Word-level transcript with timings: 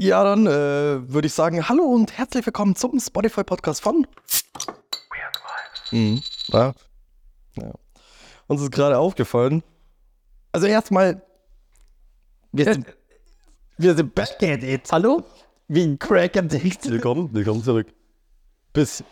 Ja, 0.00 0.22
dann 0.22 0.46
äh, 0.46 1.12
würde 1.12 1.26
ich 1.26 1.34
sagen, 1.34 1.68
hallo 1.68 1.82
und 1.82 2.16
herzlich 2.16 2.46
willkommen 2.46 2.76
zum 2.76 3.00
Spotify-Podcast 3.00 3.82
von 3.82 4.06
Mhm. 5.90 6.22
Ja. 6.48 6.72
ja. 7.56 7.72
Uns 8.46 8.62
ist 8.62 8.70
gerade 8.70 8.96
aufgefallen. 8.96 9.64
Also 10.52 10.68
erstmal, 10.68 11.20
wir 12.52 12.72
sind, 12.74 12.86
wir 13.78 13.96
sind 13.96 14.14
back 14.14 14.40
at 14.40 14.62
it. 14.62 14.82
Hallo? 14.92 15.24
Wie 15.66 15.82
ein 15.82 15.98
Crack 15.98 16.36
Addict. 16.36 16.88
Willkommen, 16.88 17.34
willkommen 17.34 17.64
zurück. 17.64 17.88
Bis, 18.72 19.02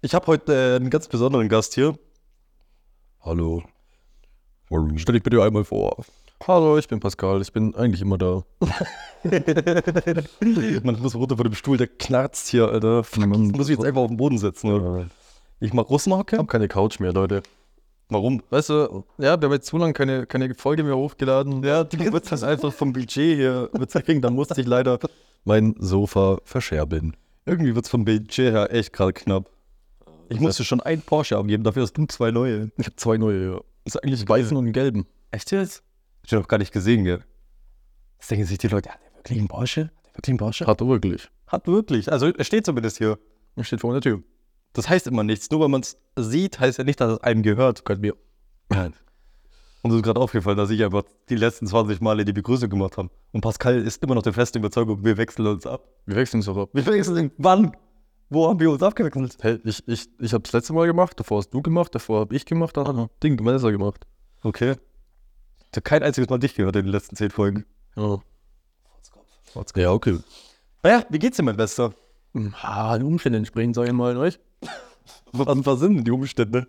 ich 0.00 0.14
habe 0.14 0.28
heute 0.28 0.52
äh, 0.54 0.76
einen 0.76 0.90
ganz 0.90 1.08
besonderen 1.08 1.48
Gast 1.48 1.74
hier. 1.74 1.98
Hallo. 3.22 3.64
Stell 4.96 5.14
dich 5.14 5.24
bitte 5.24 5.42
einmal 5.42 5.64
vor. 5.64 6.04
Hallo, 6.46 6.78
ich 6.78 6.88
bin 6.88 7.00
Pascal, 7.00 7.42
ich 7.42 7.52
bin 7.52 7.74
eigentlich 7.74 8.00
immer 8.00 8.16
da. 8.16 8.44
Man 10.82 11.00
muss 11.00 11.14
runter 11.14 11.36
von 11.36 11.44
dem 11.44 11.54
Stuhl, 11.54 11.76
der 11.76 11.86
knarzt 11.86 12.48
hier, 12.48 12.66
Alter. 12.68 13.04
Fuck, 13.04 13.24
ich 13.24 13.28
muss 13.28 13.68
mich 13.68 13.76
jetzt 13.76 13.84
einfach 13.84 14.00
auf 14.00 14.08
den 14.08 14.16
Boden 14.16 14.38
setzen. 14.38 14.72
Oder? 14.72 15.06
Ich 15.60 15.74
mach 15.74 15.84
Ich 15.84 15.90
Russenhocke. 15.90 16.38
habe 16.38 16.48
keine 16.48 16.68
Couch 16.68 16.98
mehr, 16.98 17.12
Leute. 17.12 17.42
Warum? 18.08 18.42
Weißt 18.48 18.70
du, 18.70 19.04
ja, 19.18 19.38
wir 19.38 19.46
haben 19.48 19.52
jetzt 19.52 19.66
zu 19.66 19.76
lange 19.76 19.92
keine, 19.92 20.24
keine 20.26 20.54
Folge 20.54 20.82
mehr 20.82 20.96
hochgeladen. 20.96 21.62
Ja, 21.62 21.84
die 21.84 22.10
wird 22.10 22.32
das 22.32 22.42
einfach 22.50 22.72
vom 22.72 22.94
Budget 22.94 23.36
hier 23.36 23.68
bezwecken. 23.72 24.22
Dann 24.22 24.34
musste 24.34 24.58
ich 24.62 24.66
leider 24.66 24.98
Mein 25.44 25.74
Sofa 25.78 26.38
verscherbeln. 26.44 27.16
Irgendwie 27.44 27.74
wird 27.74 27.84
es 27.84 27.90
vom 27.90 28.06
Budget 28.06 28.52
her 28.52 28.72
echt 28.72 28.94
gerade 28.94 29.12
knapp. 29.12 29.50
Ich 30.30 30.40
musste 30.40 30.64
schon 30.64 30.80
ein 30.80 31.02
Porsche 31.02 31.36
abgeben, 31.36 31.64
dafür 31.64 31.82
hast 31.82 31.92
du 31.92 32.06
zwei 32.06 32.30
neue. 32.30 32.70
Ich 32.78 32.86
habe 32.86 32.96
zwei 32.96 33.18
neue, 33.18 33.52
ja. 33.52 33.60
Ist 33.84 34.02
eigentlich 34.02 34.26
Weißen 34.26 34.56
und 34.56 34.72
gelben. 34.72 35.06
Echt 35.32 35.50
jetzt? 35.50 35.82
Ich 36.30 36.32
habe 36.32 36.42
noch 36.42 36.48
gar 36.48 36.58
nicht 36.58 36.72
gesehen, 36.72 37.02
gell? 37.02 37.24
Das 38.18 38.28
denken 38.28 38.46
sich 38.46 38.56
die 38.56 38.68
Leute, 38.68 38.88
hat 38.90 39.00
der 39.02 39.16
wirklich 39.16 39.38
einen 39.40 39.48
Porsche? 39.48 39.90
Hat 40.14 40.14
der 40.14 40.14
wirklich 40.14 40.28
einen 40.28 40.38
Porsche? 40.38 40.66
Hat 40.68 40.80
er 40.80 40.86
wirklich. 40.86 41.28
Hat 41.48 41.66
wirklich. 41.66 42.12
Also 42.12 42.26
er 42.26 42.44
steht 42.44 42.66
zumindest 42.66 42.98
hier. 42.98 43.18
Er 43.56 43.64
steht 43.64 43.80
vor 43.80 43.92
der 43.94 44.00
Tür. 44.00 44.22
Das 44.72 44.88
heißt 44.88 45.08
immer 45.08 45.24
nichts. 45.24 45.50
Nur 45.50 45.58
weil 45.58 45.68
man 45.70 45.80
es 45.80 45.98
sieht, 46.14 46.60
heißt 46.60 46.78
ja 46.78 46.84
nicht, 46.84 47.00
dass 47.00 47.14
es 47.14 47.20
einem 47.24 47.42
gehört. 47.42 47.84
Gehört 47.84 48.00
mir. 48.00 48.14
Und 49.82 49.90
es 49.90 49.96
ist 49.96 50.02
gerade 50.04 50.20
aufgefallen, 50.20 50.56
dass 50.56 50.70
ich 50.70 50.84
einfach 50.84 51.02
die 51.28 51.34
letzten 51.34 51.66
20 51.66 52.00
Male 52.00 52.24
die 52.24 52.32
Begrüßung 52.32 52.70
gemacht 52.70 52.96
habe. 52.96 53.10
Und 53.32 53.40
Pascal 53.40 53.80
ist 53.80 54.00
immer 54.04 54.14
noch 54.14 54.22
der 54.22 54.32
festen 54.32 54.58
Überzeugung, 54.58 55.04
wir 55.04 55.16
wechseln 55.16 55.48
uns 55.48 55.66
ab. 55.66 55.82
Wir 56.06 56.14
wechseln 56.14 56.38
uns 56.38 56.46
doch 56.46 56.56
ab. 56.56 56.68
Wir 56.72 56.86
wechseln 56.86 57.32
wann? 57.38 57.76
Wo 58.28 58.48
haben 58.48 58.60
wir 58.60 58.70
uns 58.70 58.84
abgewechselt? 58.84 59.36
Hey, 59.40 59.58
ich, 59.64 59.82
ich, 59.88 60.06
ich 60.20 60.32
habe 60.32 60.44
das 60.44 60.52
letzte 60.52 60.74
Mal 60.74 60.86
gemacht, 60.86 61.18
davor 61.18 61.38
hast 61.38 61.50
du 61.50 61.60
gemacht, 61.60 61.92
davor 61.92 62.20
habe 62.20 62.36
ich 62.36 62.44
gemacht, 62.44 62.76
dann 62.76 62.86
hat 62.86 63.10
Ding 63.20 63.36
gemeinsam 63.36 63.72
gemacht. 63.72 64.06
Okay. 64.44 64.76
Ich 65.70 65.76
habe 65.76 65.82
kein 65.82 66.02
einziges 66.02 66.28
Mal 66.28 66.38
dich 66.38 66.54
gehört 66.54 66.76
in 66.76 66.84
den 66.86 66.92
letzten 66.92 67.16
10 67.16 67.30
Folgen. 67.30 67.64
Ja. 67.96 68.18
Ja, 69.76 69.92
okay. 69.92 70.18
Naja, 70.82 71.04
wie 71.10 71.18
geht's 71.18 71.36
dir, 71.36 71.42
mein 71.42 71.56
Bester? 71.56 71.92
Ah, 72.62 72.96
den 72.96 73.06
Umständen 73.06 73.38
entsprechend, 73.38 73.74
sag 73.74 73.86
ich 73.86 73.92
mal, 73.92 74.16
euch. 74.16 74.38
Was, 75.32 75.46
was 75.66 75.80
sind 75.80 75.96
denn 75.96 76.04
die 76.04 76.10
Umstände? 76.10 76.66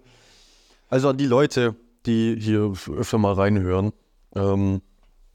Also 0.90 1.10
an 1.10 1.18
die 1.18 1.26
Leute, 1.26 1.76
die 2.06 2.36
hier 2.40 2.74
öfter 2.96 3.18
mal 3.18 3.34
reinhören, 3.34 3.92
ähm, 4.36 4.82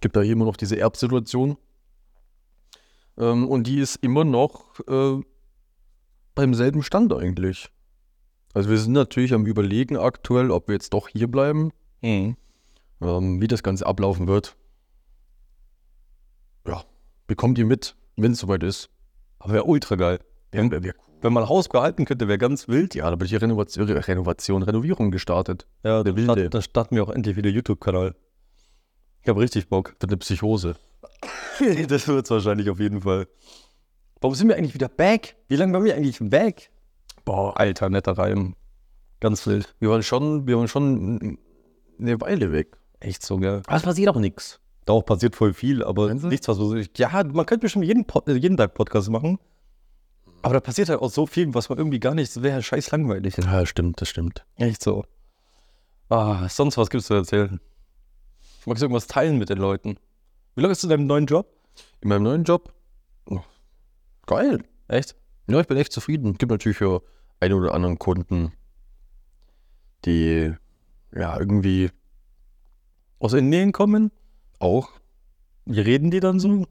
gibt 0.00 0.16
da 0.16 0.22
hier 0.22 0.32
immer 0.32 0.44
noch 0.44 0.56
diese 0.56 0.78
Erbsituation. 0.78 1.56
Ähm, 3.18 3.48
und 3.48 3.66
die 3.66 3.78
ist 3.78 3.96
immer 3.96 4.24
noch 4.24 4.78
äh, 4.88 5.20
beim 6.34 6.54
selben 6.54 6.82
Stand 6.82 7.12
eigentlich. 7.12 7.68
Also 8.54 8.70
wir 8.70 8.78
sind 8.78 8.92
natürlich 8.92 9.32
am 9.34 9.46
Überlegen 9.46 9.96
aktuell, 9.96 10.50
ob 10.50 10.68
wir 10.68 10.74
jetzt 10.74 10.92
doch 10.92 11.08
hier 11.08 11.28
bleiben, 11.28 11.72
Mhm. 12.02 12.36
Ähm, 13.00 13.40
wie 13.40 13.48
das 13.48 13.62
Ganze 13.62 13.86
ablaufen 13.86 14.26
wird. 14.26 14.56
Ja, 16.66 16.84
bekommt 17.26 17.58
ihr 17.58 17.66
mit, 17.66 17.96
wenn 18.16 18.32
es 18.32 18.38
soweit 18.40 18.62
ist. 18.62 18.90
Aber 19.38 19.52
wäre 19.54 19.64
ultra 19.64 19.96
geil. 19.96 20.20
Wär- 20.52 20.94
Wenn 21.20 21.32
man 21.32 21.44
ein 21.44 21.48
Haus 21.48 21.68
behalten 21.68 22.04
könnte, 22.04 22.28
wäre 22.28 22.38
ganz 22.38 22.68
wild. 22.68 22.94
ja, 22.94 23.08
da 23.10 23.16
bin 23.16 23.26
ich 23.26 23.32
ja 23.32 23.38
Renovation, 23.38 23.88
Renovation, 23.88 24.62
Renovierung 24.62 25.10
gestartet. 25.10 25.66
Ja, 25.82 26.02
der 26.02 26.16
Wilde. 26.16 26.50
dann 26.50 26.62
starten 26.62 26.96
wir 26.96 27.02
auch 27.04 27.10
endlich 27.10 27.36
wieder 27.36 27.50
YouTube-Kanal. 27.50 28.14
Ich 29.22 29.28
habe 29.28 29.40
richtig 29.40 29.68
Bock. 29.68 29.94
Wird 30.00 30.10
eine 30.10 30.16
Psychose. 30.18 30.76
das 31.88 32.06
wird's 32.08 32.30
wahrscheinlich 32.30 32.70
auf 32.70 32.80
jeden 32.80 33.02
Fall. 33.02 33.26
Warum 34.20 34.34
sind 34.34 34.48
wir 34.48 34.56
eigentlich 34.56 34.74
wieder 34.74 34.88
back? 34.88 35.36
Wie 35.48 35.56
lange 35.56 35.72
waren 35.72 35.84
wir 35.84 35.94
eigentlich 35.94 36.20
weg? 36.30 36.70
Boah, 37.24 37.58
alter, 37.58 37.90
netter 37.90 38.12
Reim. 38.16 38.54
Ganz 39.20 39.46
wild. 39.46 39.74
Wir 39.78 39.90
waren 39.90 40.02
schon, 40.02 40.46
wir 40.46 40.56
waren 40.58 40.68
schon 40.68 41.38
eine 41.98 42.20
Weile 42.20 42.52
weg. 42.52 42.76
Echt 43.06 43.24
so, 43.24 43.36
gell? 43.36 43.62
Aber 43.68 43.76
es 43.76 43.84
passiert 43.84 44.08
auch 44.08 44.18
nichts. 44.18 44.58
Da 44.84 44.92
auch 44.92 45.02
passiert 45.02 45.36
voll 45.36 45.54
viel, 45.54 45.84
aber 45.84 46.12
nichts, 46.12 46.48
was 46.48 46.56
so. 46.56 46.74
Ja, 46.74 47.22
man 47.22 47.46
könnte 47.46 47.62
bestimmt 47.62 47.84
jeden, 47.84 48.04
Pod, 48.04 48.26
äh, 48.28 48.34
jeden 48.34 48.56
Tag 48.56 48.74
Podcast 48.74 49.10
machen. 49.10 49.38
Aber 50.42 50.54
da 50.54 50.60
passiert 50.60 50.88
halt 50.88 51.00
auch 51.00 51.10
so 51.10 51.24
viel, 51.24 51.54
was 51.54 51.68
man 51.68 51.78
irgendwie 51.78 52.00
gar 52.00 52.16
nicht, 52.16 52.34
das 52.34 52.42
wäre 52.42 52.60
scheiß 52.60 52.90
langweilig. 52.90 53.36
Ja, 53.36 53.64
stimmt, 53.64 54.00
das 54.00 54.08
stimmt. 54.08 54.44
Echt 54.56 54.82
so. 54.82 55.04
Ah, 56.08 56.48
sonst 56.48 56.78
was 56.78 56.90
gibt's 56.90 57.06
zu 57.06 57.14
erzählen? 57.14 57.60
Magst 58.64 58.82
du 58.82 58.86
irgendwas 58.86 59.06
teilen 59.06 59.38
mit 59.38 59.50
den 59.50 59.58
Leuten? 59.58 60.00
Wie 60.56 60.62
lange 60.62 60.72
bist 60.72 60.82
du 60.82 60.88
in 60.88 60.90
deinem 60.90 61.06
neuen 61.06 61.26
Job? 61.26 61.48
In 62.00 62.08
meinem 62.08 62.24
neuen 62.24 62.42
Job, 62.42 62.74
oh, 63.26 63.40
geil. 64.26 64.64
Echt? 64.88 65.14
Ja, 65.48 65.60
ich 65.60 65.68
bin 65.68 65.76
echt 65.76 65.92
zufrieden. 65.92 66.38
Gibt 66.38 66.50
natürlich 66.50 66.78
für 66.78 67.02
einen 67.38 67.54
oder 67.54 67.72
anderen 67.72 68.00
Kunden, 68.00 68.52
die 70.04 70.52
ja 71.12 71.38
irgendwie 71.38 71.90
Aus 73.18 73.32
den 73.32 73.48
Nähen 73.48 73.72
kommen? 73.72 74.10
auch, 74.58 74.88
Wie 75.66 75.80
reden 75.80 76.10
die 76.10 76.20
dann 76.20 76.40
so? 76.40 76.66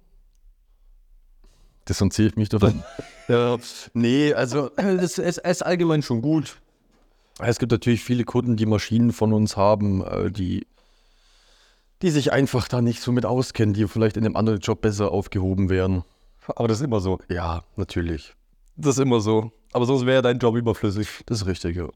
distanziere 1.87 2.29
ich 2.29 2.35
mich 2.35 2.49
davon. 2.49 2.83
ja, 3.27 3.57
nee, 3.93 4.33
also 4.33 4.71
es 4.75 5.19
es 5.19 5.37
ist 5.37 5.65
allgemein 5.65 6.01
schon 6.01 6.21
gut. 6.21 6.57
Es 7.39 7.59
gibt 7.59 7.71
natürlich 7.71 8.03
viele 8.03 8.23
Kunden, 8.23 8.55
die 8.55 8.65
Maschinen 8.65 9.11
von 9.11 9.33
uns 9.33 9.55
haben, 9.55 10.03
äh, 10.03 10.31
die, 10.31 10.65
die 12.01 12.09
sich 12.09 12.31
einfach 12.31 12.67
da 12.67 12.81
nicht 12.81 13.01
so 13.01 13.11
mit 13.11 13.25
auskennen, 13.25 13.73
die 13.75 13.87
vielleicht 13.87 14.17
in 14.17 14.25
einem 14.25 14.35
anderen 14.35 14.59
Job 14.61 14.81
besser 14.81 15.11
aufgehoben 15.11 15.69
wären. 15.69 16.03
Aber 16.47 16.67
das 16.67 16.79
ist 16.79 16.85
immer 16.85 17.01
so. 17.01 17.19
Ja, 17.29 17.63
natürlich. 17.75 18.33
Das 18.77 18.95
ist 18.95 19.01
immer 19.01 19.19
so. 19.19 19.51
Aber 19.73 19.85
sonst 19.85 20.05
wäre 20.05 20.21
dein 20.21 20.39
Job 20.39 20.55
überflüssig. 20.55 21.07
Das 21.25 21.41
ist 21.41 21.47
richtig, 21.47 21.75
ja. 21.75 21.89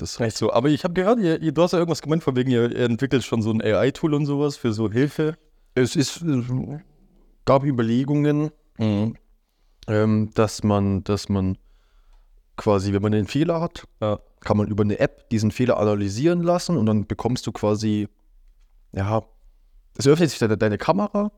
Das 0.00 0.18
ist 0.18 0.38
so. 0.38 0.52
Aber 0.52 0.68
ich 0.68 0.84
habe 0.84 0.94
gehört, 0.94 1.20
ihr, 1.20 1.40
ihr, 1.42 1.52
du 1.52 1.62
hast 1.62 1.72
ja 1.72 1.78
irgendwas 1.78 2.00
gemeint, 2.02 2.22
von 2.22 2.34
wegen, 2.36 2.50
ihr, 2.50 2.70
ihr 2.70 2.84
entwickelt 2.86 3.22
schon 3.24 3.42
so 3.42 3.50
ein 3.50 3.60
AI-Tool 3.60 4.14
und 4.14 4.24
sowas 4.26 4.56
für 4.56 4.72
so 4.72 4.90
Hilfe. 4.90 5.36
Es 5.74 5.94
ist, 5.94 6.24
gab 7.44 7.64
Überlegungen, 7.64 8.50
ähm, 8.78 10.30
dass 10.34 10.62
man, 10.62 11.04
dass 11.04 11.28
man 11.28 11.58
quasi, 12.56 12.92
wenn 12.92 13.02
man 13.02 13.14
einen 13.14 13.26
Fehler 13.26 13.60
hat, 13.60 13.86
Ja. 14.00 14.18
kann 14.40 14.56
man 14.56 14.68
über 14.68 14.82
eine 14.84 14.98
App 14.98 15.28
diesen 15.30 15.50
Fehler 15.50 15.78
analysieren 15.78 16.42
lassen 16.42 16.76
und 16.76 16.86
dann 16.86 17.06
bekommst 17.06 17.46
du 17.46 17.52
quasi, 17.52 18.08
ja, 18.92 19.22
es 19.98 20.06
öffnet 20.06 20.30
sich 20.30 20.38
deine, 20.38 20.56
deine 20.56 20.78
Kamera 20.78 21.30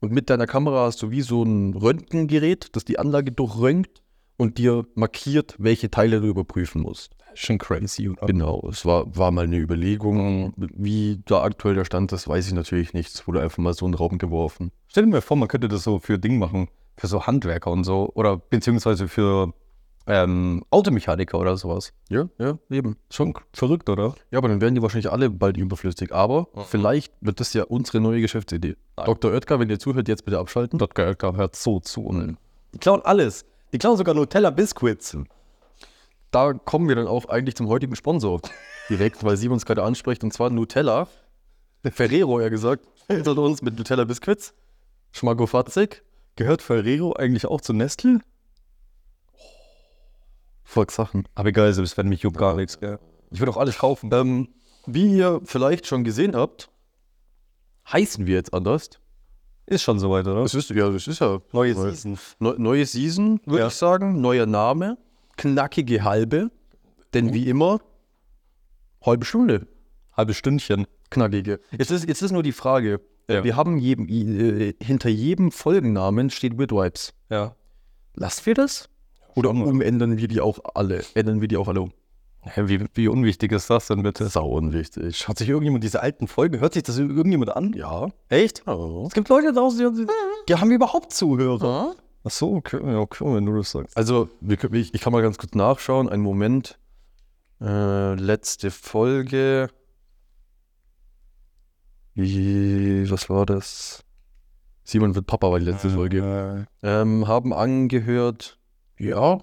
und 0.00 0.12
mit 0.12 0.30
deiner 0.30 0.46
Kamera 0.46 0.86
hast 0.86 1.02
du 1.02 1.10
wie 1.10 1.22
so 1.22 1.42
ein 1.42 1.74
Röntgengerät, 1.74 2.74
das 2.76 2.84
die 2.84 2.98
Anlage 2.98 3.32
durchröntgt 3.32 4.02
und 4.36 4.56
dir 4.58 4.86
markiert, 4.94 5.54
welche 5.58 5.90
Teile 5.90 6.20
du 6.20 6.26
überprüfen 6.28 6.80
musst. 6.82 7.14
Schon 7.34 7.58
crazy, 7.58 8.08
oder? 8.08 8.26
Genau, 8.26 8.66
es 8.70 8.84
war, 8.84 9.14
war 9.16 9.30
mal 9.30 9.44
eine 9.44 9.56
Überlegung. 9.56 10.52
Wie 10.56 11.20
da 11.26 11.42
aktuell 11.42 11.74
der 11.74 11.84
Stand 11.84 12.12
ist, 12.12 12.28
weiß 12.28 12.46
ich 12.46 12.52
natürlich 12.52 12.92
nicht. 12.92 13.14
Es 13.14 13.26
wurde 13.26 13.40
einfach 13.40 13.58
mal 13.58 13.74
so 13.74 13.86
in 13.86 13.92
den 13.92 13.98
Raum 13.98 14.18
geworfen. 14.18 14.72
Stell 14.88 15.04
dir 15.04 15.10
mal 15.10 15.20
vor, 15.20 15.36
man 15.36 15.48
könnte 15.48 15.68
das 15.68 15.84
so 15.84 15.98
für 15.98 16.18
Ding 16.18 16.38
machen, 16.38 16.68
für 16.96 17.06
so 17.06 17.26
Handwerker 17.26 17.70
und 17.70 17.84
so. 17.84 18.10
Oder 18.14 18.36
beziehungsweise 18.36 19.08
für 19.08 19.52
ähm, 20.06 20.64
Automechaniker 20.70 21.38
oder 21.38 21.56
sowas. 21.56 21.92
Ja, 22.08 22.28
ja, 22.38 22.58
eben. 22.70 22.96
Schon 23.10 23.34
verrückt, 23.52 23.88
oder? 23.88 24.14
Ja, 24.30 24.38
aber 24.38 24.48
dann 24.48 24.60
werden 24.60 24.74
die 24.74 24.82
wahrscheinlich 24.82 25.10
alle 25.10 25.30
bald 25.30 25.56
überflüssig. 25.56 26.12
Aber 26.12 26.48
vielleicht 26.68 27.12
wird 27.20 27.40
das 27.40 27.52
ja 27.54 27.64
unsere 27.64 28.00
neue 28.00 28.20
Geschäftsidee. 28.20 28.76
Nein. 28.96 29.06
Dr. 29.06 29.32
Oetker, 29.32 29.60
wenn 29.60 29.70
ihr 29.70 29.78
zuhört, 29.78 30.08
jetzt 30.08 30.24
bitte 30.24 30.38
abschalten. 30.38 30.78
Dort 30.78 30.94
gehört, 30.94 31.22
hört 31.22 31.56
so 31.56 31.80
zu. 31.80 32.02
Und 32.02 32.38
die 32.74 32.78
klauen 32.78 33.02
alles. 33.02 33.44
Die 33.72 33.78
klauen 33.78 33.96
sogar 33.96 34.14
Nutella 34.14 34.50
Biscuits. 34.50 35.16
Da 36.30 36.52
kommen 36.52 36.88
wir 36.88 36.94
dann 36.96 37.06
auch 37.08 37.26
eigentlich 37.28 37.56
zum 37.56 37.68
heutigen 37.68 37.96
Sponsor 37.96 38.40
direkt, 38.88 39.24
weil 39.24 39.36
sie 39.36 39.48
uns 39.48 39.66
gerade 39.66 39.82
anspricht, 39.82 40.22
und 40.22 40.32
zwar 40.32 40.50
Nutella. 40.50 41.08
Ferrero, 41.92 42.40
ja 42.40 42.48
gesagt, 42.50 42.86
Hinter 43.08 43.36
uns 43.38 43.62
mit 43.62 43.76
Nutella 43.76 44.04
Biscuits. 44.04 44.54
schmackofatzig. 45.12 46.02
Gehört 46.36 46.62
Ferrero 46.62 47.14
eigentlich 47.14 47.46
auch 47.46 47.60
zu 47.60 47.72
Nestle? 47.72 48.20
Volkssachen. 50.62 51.26
Aber 51.34 51.48
egal, 51.48 51.72
selbst 51.72 51.96
wenn 51.96 52.08
mich 52.08 52.22
juckt 52.22 52.38
gar 52.38 52.54
nichts, 52.54 52.78
gell? 52.78 52.98
Ich 53.30 53.40
würde 53.40 53.50
auch 53.52 53.56
alles 53.56 53.78
kaufen. 53.78 54.10
Ähm, 54.12 54.48
wie 54.86 55.16
ihr 55.16 55.40
vielleicht 55.44 55.86
schon 55.86 56.04
gesehen 56.04 56.36
habt, 56.36 56.70
heißen 57.90 58.26
wir 58.26 58.34
jetzt 58.36 58.54
anders. 58.54 58.90
Ist 59.66 59.82
schon 59.82 59.98
soweit, 59.98 60.26
oder? 60.26 60.42
Es 60.42 60.54
ist 60.54 60.70
ja, 60.70 60.88
es 60.88 61.06
ist 61.06 61.20
ja 61.20 61.40
Neue 61.52 61.74
neu- 61.74 61.90
Season. 61.90 62.18
Neu, 62.38 62.54
neue 62.58 62.86
Season, 62.86 63.40
würde 63.46 63.60
Ja. 63.62 63.66
ich 63.68 63.74
sagen. 63.74 64.20
Neuer 64.20 64.46
Name. 64.46 64.96
Knackige 65.40 66.04
halbe. 66.04 66.50
Denn 67.14 67.34
wie 67.34 67.48
immer, 67.48 67.80
halbe 69.04 69.24
Stunde. 69.24 69.66
Halbe 70.16 70.34
Stündchen. 70.34 70.86
Knackige. 71.10 71.60
Jetzt 71.76 71.90
ist, 71.90 72.06
jetzt 72.08 72.22
ist 72.22 72.30
nur 72.32 72.42
die 72.42 72.52
Frage, 72.52 73.00
Äh, 73.26 73.44
Wir 73.44 73.54
haben 73.56 73.78
jedem, 73.78 74.08
äh, 74.08 74.74
hinter 74.82 75.08
jedem 75.08 75.50
Folgennamen 75.52 76.30
steht 76.30 76.58
Weird 76.58 76.72
Vibes. 76.72 77.12
Ja. 77.30 77.54
Lassen 78.14 78.46
wir 78.46 78.54
das? 78.54 78.88
Oder 79.36 79.50
Schauen 79.50 79.58
wir. 79.64 79.66
umändern 79.68 80.18
wir 80.18 80.26
die 80.28 80.40
auch 80.40 80.58
alle? 80.74 81.04
Ändern 81.14 81.40
wir 81.40 81.46
die 81.48 81.56
auch 81.56 81.68
alle 81.68 81.80
um? 81.82 81.92
Hä, 82.42 82.62
Wie, 82.66 82.84
wie 82.94 83.06
unwichtig 83.08 83.52
ist 83.52 83.68
das 83.70 83.86
denn 83.86 84.02
bitte? 84.02 84.26
Sau 84.28 84.48
unwichtig. 84.48 85.28
Hat 85.28 85.38
sich 85.38 85.48
irgendjemand 85.48 85.84
diese 85.84 86.02
alten 86.02 86.26
Folgen, 86.26 86.58
hört 86.58 86.72
sich 86.74 86.82
das 86.82 86.98
irgendjemand 86.98 87.54
an? 87.54 87.72
Ja. 87.74 88.08
Echt? 88.28 88.66
Oh. 88.66 89.04
Es 89.06 89.14
gibt 89.14 89.28
Leute 89.28 89.52
draußen, 89.52 89.78
die, 89.78 89.84
uns- 89.84 90.10
die 90.48 90.54
haben 90.54 90.70
überhaupt 90.72 91.12
Zuhörer. 91.12 91.94
Ach 92.24 92.30
so, 92.30 92.54
okay, 92.54 92.78
ja, 92.84 92.98
okay, 92.98 93.24
wenn 93.26 93.46
du 93.46 93.56
das 93.56 93.70
sagst. 93.70 93.96
Also, 93.96 94.28
ich, 94.72 94.94
ich 94.94 95.00
kann 95.00 95.12
mal 95.12 95.22
ganz 95.22 95.38
kurz 95.38 95.54
nachschauen. 95.54 96.08
Einen 96.08 96.22
Moment. 96.22 96.78
Äh, 97.60 98.14
letzte 98.14 98.70
Folge. 98.70 99.68
Was 102.14 103.30
war 103.30 103.46
das? 103.46 104.04
Simon 104.84 105.14
wird 105.14 105.26
Papa 105.26 105.50
war 105.50 105.58
die 105.58 105.64
letzte 105.66 105.90
Folge. 105.90 106.66
Ähm, 106.82 107.26
haben 107.28 107.52
angehört, 107.54 108.58
ja, 108.98 109.40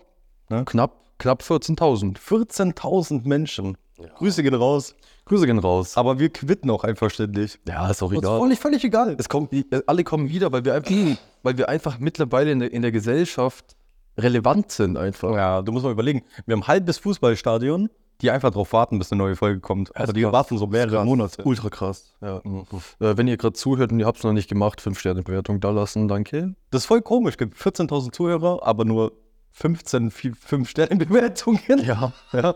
Ne? 0.49 0.63
knapp, 0.65 1.17
knapp 1.17 1.41
14.000. 1.41 2.17
14.000 2.19 3.27
Menschen. 3.27 3.77
Grüße 4.17 4.43
gehen 4.43 4.53
raus. 4.53 4.95
Grüße 5.25 5.45
gehen 5.45 5.59
raus. 5.59 5.97
Aber 5.97 6.19
wir 6.19 6.29
quitten 6.29 6.69
auch 6.69 6.83
einfach 6.83 7.09
ständig. 7.09 7.59
Ja, 7.67 7.89
ist 7.89 8.01
auch 8.01 8.11
egal. 8.13 8.39
völlig, 8.39 8.59
völlig 8.59 8.83
egal. 8.83 9.15
Es 9.19 9.27
kommt, 9.27 9.51
alle 9.87 10.03
kommen 10.03 10.29
wieder, 10.29 10.51
weil 10.51 10.63
wir 10.63 10.75
einfach, 10.75 10.91
weil 11.47 11.57
wir 11.57 11.69
einfach 11.69 11.97
mittlerweile 11.99 12.51
in 12.51 12.59
der, 12.59 12.73
in 12.73 12.81
der 12.81 12.91
Gesellschaft 12.91 13.77
relevant 14.17 14.69
sind 14.69 14.97
einfach. 14.97 15.33
Ja, 15.33 15.61
du 15.61 15.71
musst 15.71 15.85
mal 15.85 15.91
überlegen. 15.93 16.23
Wir 16.45 16.53
haben 16.53 16.63
ein 16.63 16.67
halbes 16.67 16.97
Fußballstadion, 16.97 17.89
die 18.19 18.31
einfach 18.31 18.49
darauf 18.49 18.73
warten, 18.73 18.99
bis 18.99 19.13
eine 19.13 19.19
neue 19.23 19.37
Folge 19.37 19.61
kommt. 19.61 19.95
Also 19.95 20.11
die 20.11 20.23
krass. 20.23 20.33
warten 20.33 20.57
so 20.57 20.67
mehrere. 20.67 21.05
Monate. 21.05 21.43
Ultra 21.43 21.69
krass. 21.69 22.13
Ja. 22.19 22.39
Äh, 22.39 23.15
wenn 23.17 23.29
ihr 23.29 23.37
gerade 23.37 23.53
zuhört 23.53 23.93
und 23.93 23.99
ihr 24.01 24.05
habt 24.05 24.17
es 24.17 24.25
noch 24.25 24.33
nicht 24.33 24.49
gemacht, 24.49 24.81
5-Sterne-Bewertung 24.81 25.61
da 25.61 25.69
lassen, 25.69 26.09
danke. 26.09 26.53
Das 26.71 26.81
ist 26.81 26.85
voll 26.87 27.01
komisch. 27.01 27.35
Es 27.35 27.37
gibt 27.37 27.55
14.000 27.57 28.11
Zuhörer, 28.11 28.59
aber 28.67 28.83
nur 28.83 29.13
15 29.53 30.11
5-Sterne-Bewertungen. 30.11 31.61
Ja. 31.85 32.11
ja. 32.33 32.55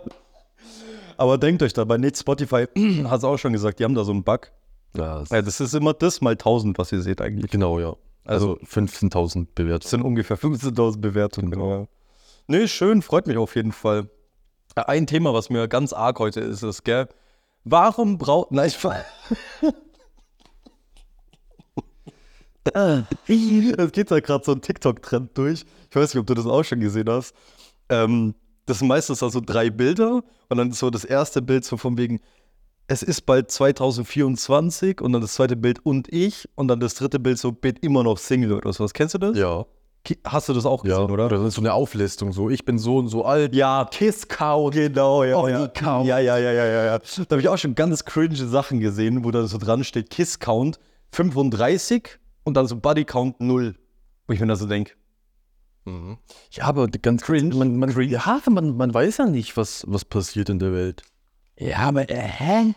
Aber 1.17 1.37
denkt 1.37 1.61
euch 1.63 1.73
dabei 1.73 1.97
nicht, 1.97 2.17
Spotify 2.17 2.65
hat 3.05 3.19
es 3.19 3.23
auch 3.23 3.37
schon 3.37 3.53
gesagt, 3.53 3.79
die 3.79 3.83
haben 3.83 3.95
da 3.95 4.03
so 4.03 4.11
einen 4.11 4.23
Bug. 4.23 4.51
ja 4.97 5.19
das- 5.19 5.29
Ja, 5.29 5.41
das 5.41 5.59
ist 5.61 5.73
immer 5.75 5.93
das 5.93 6.21
mal 6.21 6.31
1000, 6.31 6.77
was 6.77 6.91
ihr 6.91 7.01
seht 7.01 7.21
eigentlich. 7.21 7.49
genau, 7.51 7.79
ja. 7.79 7.95
Also 8.23 8.57
15.000 8.59 9.45
Das 9.45 9.55
Bewertungen. 9.55 9.89
sind 9.89 10.01
ungefähr 10.03 10.37
15.000 10.37 10.99
Bewertungen. 10.99 11.51
Genau. 11.51 11.87
Nee, 12.47 12.67
schön, 12.67 13.01
freut 13.01 13.27
mich 13.27 13.37
auf 13.37 13.55
jeden 13.55 13.71
Fall. 13.71 14.09
Ein 14.75 15.07
Thema, 15.07 15.33
was 15.33 15.49
mir 15.49 15.67
ganz 15.67 15.93
arg 15.93 16.19
heute 16.19 16.39
ist, 16.41 16.63
ist, 16.63 16.83
gell? 16.83 17.07
Warum 17.63 18.17
braucht. 18.17 18.51
Nein, 18.51 18.67
ich. 18.67 18.77
Es 22.63 23.91
geht 23.91 24.11
da 24.11 24.19
gerade 24.19 24.45
so 24.45 24.51
ein 24.51 24.61
TikTok-Trend 24.61 25.35
durch. 25.37 25.65
Ich 25.89 25.95
weiß 25.95 26.13
nicht, 26.13 26.21
ob 26.21 26.27
du 26.27 26.35
das 26.35 26.45
auch 26.45 26.63
schon 26.63 26.79
gesehen 26.79 27.09
hast. 27.09 27.33
Ähm, 27.89 28.35
das 28.67 28.79
sind 28.79 28.87
meistens 28.87 29.23
also 29.23 29.41
drei 29.41 29.69
Bilder 29.69 30.23
und 30.49 30.57
dann 30.57 30.69
ist 30.69 30.79
so 30.79 30.89
das 30.91 31.03
erste 31.03 31.41
Bild 31.41 31.65
so 31.65 31.77
von 31.77 31.97
wegen, 31.97 32.19
es 32.91 33.03
ist 33.03 33.21
bald 33.21 33.49
2024 33.49 34.99
und 34.99 35.13
dann 35.13 35.21
das 35.21 35.35
zweite 35.35 35.55
Bild 35.55 35.79
und 35.85 36.11
ich 36.11 36.49
und 36.55 36.67
dann 36.67 36.81
das 36.81 36.95
dritte 36.95 37.19
Bild 37.19 37.37
so, 37.37 37.53
bin 37.53 37.75
immer 37.79 38.03
noch 38.03 38.17
Single 38.17 38.51
oder 38.51 38.73
sowas. 38.73 38.93
Kennst 38.93 39.13
du 39.13 39.17
das? 39.17 39.37
Ja. 39.37 39.65
Hast 40.25 40.49
du 40.49 40.53
das 40.53 40.65
auch 40.65 40.83
Ja, 40.83 40.97
gesehen, 40.97 41.11
oder? 41.11 41.29
Das 41.29 41.39
ist 41.41 41.53
so 41.53 41.61
eine 41.61 41.73
Auflistung. 41.73 42.33
So, 42.33 42.49
ich 42.49 42.65
bin 42.65 42.77
so 42.79 42.97
und 42.97 43.07
so 43.07 43.23
alt. 43.23 43.55
Ja, 43.55 43.87
Kiss 43.89 44.27
Count. 44.27 44.73
Genau, 44.73 45.23
ja. 45.23 45.37
Oh, 45.37 45.47
ja. 45.47 45.67
Count. 45.69 46.05
ja, 46.05 46.19
ja, 46.19 46.37
ja, 46.37 46.51
ja, 46.51 46.65
ja, 46.65 46.85
ja. 46.85 46.97
Da 46.99 47.35
habe 47.35 47.39
ich 47.39 47.47
auch 47.47 47.57
schon 47.57 47.75
ganz 47.75 48.03
cringe 48.03 48.35
Sachen 48.35 48.81
gesehen, 48.81 49.23
wo 49.23 49.31
da 49.31 49.45
so 49.47 49.57
dran 49.57 49.85
steht, 49.85 50.09
Kiss 50.09 50.39
Count 50.39 50.77
35 51.13 52.19
und 52.43 52.55
dann 52.55 52.67
so 52.67 52.75
Body 52.75 53.05
Count 53.05 53.39
0. 53.39 53.75
Wo 54.27 54.33
ich 54.33 54.39
mir 54.41 54.47
da 54.47 54.55
so 54.57 54.65
denke, 54.65 54.93
Ja, 55.85 56.65
aber 56.65 56.87
ganz 56.87 57.21
cringe. 57.21 57.55
Man, 57.55 57.77
man, 57.77 58.01
ja, 58.01 58.41
man, 58.49 58.75
man 58.75 58.93
weiß 58.93 59.17
ja 59.17 59.27
nicht, 59.27 59.55
was, 59.55 59.85
was 59.87 60.03
passiert 60.03 60.49
in 60.49 60.59
der 60.59 60.73
Welt. 60.73 61.03
Ja, 61.57 61.77
aber 61.77 62.09
äh, 62.09 62.15
hä? 62.15 62.73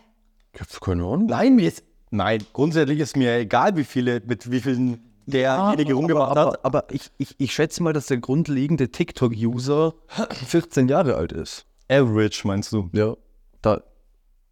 Ich 0.53 0.61
hab's 0.61 0.79
keine 0.79 1.03
Ahnung. 1.03 1.27
Nein, 1.27 1.55
mir 1.55 1.67
ist. 1.67 1.83
Nein, 2.11 2.43
grundsätzlich 2.53 2.99
ist 2.99 3.17
mir 3.17 3.35
egal, 3.39 3.75
wie 3.75 3.83
viele, 3.83 4.21
mit 4.25 4.49
wie 4.49 4.61
vielen 4.61 4.99
derjenige 5.25 5.93
rumgemacht 5.95 6.31
aber, 6.31 6.51
hat. 6.51 6.65
aber 6.65 6.85
ich, 6.91 7.11
ich, 7.17 7.35
ich 7.39 7.53
schätze 7.53 7.83
mal, 7.83 7.93
dass 7.93 8.07
der 8.07 8.17
grundlegende 8.17 8.89
TikTok-User 8.89 9.93
14 10.47 10.87
Jahre 10.87 11.15
alt 11.15 11.31
ist. 11.31 11.65
Average, 11.89 12.47
meinst 12.47 12.71
du? 12.71 12.89
Ja. 12.93 13.15
Da 13.61 13.81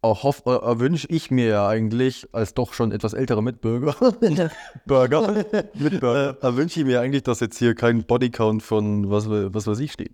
äh, 0.02 0.50
erwünsche 0.50 1.06
ich 1.08 1.30
mir 1.30 1.46
ja 1.46 1.68
eigentlich 1.68 2.28
als 2.32 2.54
doch 2.54 2.74
schon 2.74 2.92
etwas 2.92 3.14
älterer 3.14 3.42
Mitbürger, 3.42 3.94
Burger. 4.86 5.44
äh, 5.54 6.34
erwünsche 6.40 6.80
ich 6.80 6.86
mir 6.86 7.00
eigentlich, 7.00 7.22
dass 7.22 7.40
jetzt 7.40 7.58
hier 7.58 7.74
kein 7.74 8.04
Bodycount 8.04 8.62
von 8.62 9.10
was, 9.10 9.28
was 9.30 9.66
weiß 9.66 9.78
ich 9.78 9.92
steht. 9.92 10.12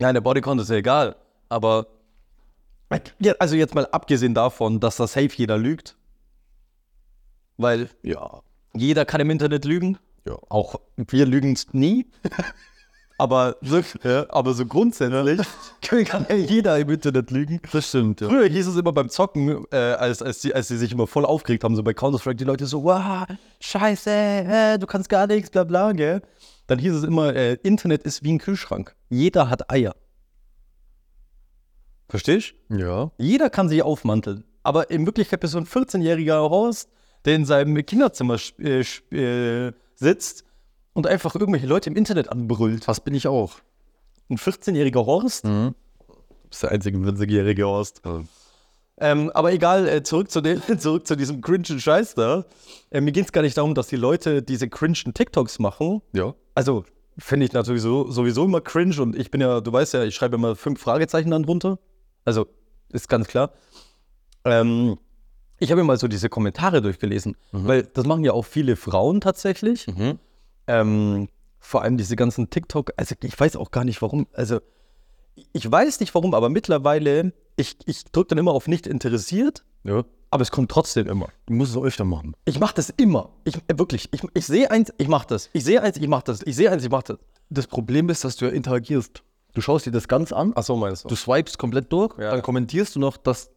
Ja, 0.00 0.12
der 0.12 0.20
Bodycount 0.20 0.60
ist 0.60 0.70
ja 0.70 0.76
egal, 0.76 1.16
aber. 1.48 1.86
Ja, 3.18 3.34
also 3.38 3.54
jetzt 3.54 3.74
mal 3.74 3.86
abgesehen 3.86 4.34
davon, 4.34 4.80
dass 4.80 4.96
das 4.96 5.12
safe 5.12 5.30
jeder 5.36 5.58
lügt. 5.58 5.96
Weil 7.56 7.90
Ja. 8.02 8.40
jeder 8.74 9.04
kann 9.04 9.20
im 9.20 9.30
Internet 9.30 9.64
lügen. 9.64 9.98
Ja. 10.26 10.36
Auch 10.48 10.76
wir 10.96 11.26
lügen 11.26 11.58
nie. 11.72 12.06
aber, 13.18 13.56
so, 13.62 13.80
aber 14.28 14.54
so 14.54 14.64
grundsätzlich 14.64 15.40
kann 16.08 16.26
ja 16.28 16.36
jeder 16.36 16.78
im 16.78 16.88
Internet 16.90 17.30
lügen. 17.30 17.60
Das 17.72 17.88
stimmt, 17.88 18.20
ja. 18.20 18.28
Früher 18.28 18.48
hieß 18.48 18.68
es 18.68 18.76
immer 18.76 18.92
beim 18.92 19.08
Zocken, 19.10 19.64
äh, 19.72 19.76
als, 19.76 20.22
als, 20.22 20.40
die, 20.40 20.54
als 20.54 20.68
die 20.68 20.76
sich 20.76 20.92
immer 20.92 21.06
voll 21.06 21.24
aufgeregt 21.26 21.64
haben, 21.64 21.76
so 21.76 21.82
bei 21.82 21.94
Counter-Strike, 21.94 22.36
die 22.36 22.44
Leute 22.44 22.66
so, 22.66 22.84
wow, 22.84 23.26
scheiße, 23.60 24.10
äh, 24.10 24.78
du 24.78 24.86
kannst 24.86 25.08
gar 25.08 25.26
nichts, 25.26 25.50
bla 25.50 25.64
bla, 25.64 25.92
gell? 25.92 26.22
Dann 26.68 26.78
hieß 26.78 26.94
es 26.94 27.04
immer, 27.04 27.34
äh, 27.34 27.54
Internet 27.62 28.02
ist 28.04 28.22
wie 28.22 28.32
ein 28.32 28.38
Kühlschrank. 28.38 28.94
Jeder 29.08 29.50
hat 29.50 29.70
Eier. 29.70 29.94
Verstehst 32.08 32.54
du? 32.68 32.76
Ja. 32.76 33.10
Jeder 33.18 33.50
kann 33.50 33.68
sich 33.68 33.82
aufmanteln. 33.82 34.44
Aber 34.62 34.90
in 34.90 35.06
Wirklichkeit 35.06 35.40
bist 35.40 35.54
du 35.54 35.58
ein 35.58 35.66
14-jähriger 35.66 36.50
Horst, 36.50 36.90
der 37.24 37.36
in 37.36 37.44
seinem 37.44 37.74
Kinderzimmer 37.84 38.38
äh, 38.58 38.80
äh, 38.80 39.72
sitzt 39.94 40.44
und 40.94 41.06
einfach 41.06 41.34
irgendwelche 41.34 41.66
Leute 41.66 41.90
im 41.90 41.96
Internet 41.96 42.30
anbrüllt. 42.30 42.88
Das 42.88 43.00
bin 43.00 43.14
ich 43.14 43.28
auch. 43.28 43.56
Ein 44.30 44.38
14-jähriger 44.38 45.04
Horst? 45.06 45.44
Mhm. 45.44 45.74
Du 46.06 46.48
bist 46.50 46.62
der 46.62 46.70
einzige 46.70 46.98
14-jährige 46.98 47.64
Horst. 47.64 48.02
Ja. 48.04 48.22
Ähm, 49.00 49.30
aber 49.32 49.52
egal, 49.52 49.86
äh, 49.86 50.02
zurück, 50.02 50.30
zu 50.30 50.40
dem, 50.40 50.60
zurück 50.78 51.06
zu 51.06 51.16
diesem 51.16 51.40
cringen 51.40 51.64
Scheiß 51.64 52.14
da. 52.14 52.44
Äh, 52.90 53.00
mir 53.00 53.12
geht 53.12 53.26
es 53.26 53.32
gar 53.32 53.42
nicht 53.42 53.56
darum, 53.56 53.74
dass 53.74 53.88
die 53.88 53.96
Leute 53.96 54.42
diese 54.42 54.68
cringen 54.68 55.14
TikToks 55.14 55.58
machen. 55.58 56.02
Ja. 56.12 56.34
Also, 56.54 56.84
finde 57.16 57.46
ich 57.46 57.52
natürlich 57.52 57.82
so, 57.82 58.10
sowieso 58.10 58.44
immer 58.44 58.60
cringe 58.60 59.00
und 59.00 59.16
ich 59.16 59.30
bin 59.30 59.40
ja, 59.40 59.60
du 59.60 59.72
weißt 59.72 59.94
ja, 59.94 60.04
ich 60.04 60.14
schreibe 60.14 60.36
immer 60.36 60.56
fünf 60.56 60.80
Fragezeichen 60.80 61.30
dann 61.30 61.44
drunter. 61.44 61.78
Also, 62.24 62.46
ist 62.90 63.08
ganz 63.08 63.26
klar. 63.28 63.52
Ähm, 64.44 64.98
ich 65.58 65.70
habe 65.70 65.80
mir 65.80 65.86
mal 65.86 65.98
so 65.98 66.08
diese 66.08 66.28
Kommentare 66.28 66.80
durchgelesen, 66.82 67.36
weil 67.52 67.82
das 67.82 68.06
machen 68.06 68.24
ja 68.24 68.32
auch 68.32 68.44
viele 68.44 68.76
Frauen 68.76 69.20
tatsächlich. 69.20 69.86
Mhm. 69.88 70.18
Ähm, 70.66 71.28
vor 71.58 71.82
allem 71.82 71.96
diese 71.96 72.14
ganzen 72.16 72.50
TikTok, 72.50 72.92
also 72.96 73.14
ich 73.22 73.38
weiß 73.38 73.56
auch 73.56 73.70
gar 73.70 73.84
nicht 73.84 74.00
warum, 74.00 74.26
also 74.32 74.60
ich 75.52 75.70
weiß 75.70 76.00
nicht 76.00 76.14
warum, 76.14 76.34
aber 76.34 76.48
mittlerweile, 76.48 77.32
ich, 77.56 77.76
ich 77.86 78.04
drücke 78.04 78.28
dann 78.28 78.38
immer 78.38 78.52
auf 78.52 78.68
nicht 78.68 78.86
interessiert, 78.86 79.64
Ja. 79.84 80.04
aber 80.30 80.42
es 80.42 80.50
kommt 80.50 80.70
trotzdem 80.70 81.08
immer. 81.08 81.28
Du 81.46 81.54
musst 81.54 81.72
es 81.72 81.76
auch 81.76 81.84
öfter 81.84 82.04
machen. 82.04 82.34
Ich 82.44 82.60
mache 82.60 82.74
das 82.74 82.90
immer. 82.90 83.30
Ich, 83.44 83.56
äh, 83.66 83.78
wirklich, 83.78 84.08
ich, 84.12 84.22
ich 84.34 84.46
sehe 84.46 84.70
eins, 84.70 84.92
ich 84.98 85.08
mache 85.08 85.26
das. 85.26 85.50
Ich 85.52 85.64
sehe 85.64 85.82
eins, 85.82 85.96
ich 85.96 86.06
mache 86.08 86.24
das. 86.24 86.42
Ich 86.42 86.54
sehe 86.56 86.70
eins, 86.70 86.84
ich 86.84 86.90
mache 86.90 87.04
das. 87.04 87.18
Das 87.50 87.66
Problem 87.66 88.08
ist, 88.08 88.24
dass 88.24 88.36
du 88.36 88.44
ja 88.46 88.50
interagierst. 88.52 89.22
Du 89.54 89.60
schaust 89.60 89.86
dir 89.86 89.90
das 89.92 90.08
ganz 90.08 90.32
an, 90.32 90.52
Ach 90.54 90.62
so, 90.62 90.76
meinst 90.76 91.10
du 91.10 91.14
swipest 91.16 91.58
komplett 91.58 91.92
durch, 91.92 92.16
Ja. 92.18 92.30
dann 92.32 92.42
kommentierst 92.42 92.94
du 92.96 93.00
noch, 93.00 93.16
dass, 93.16 93.50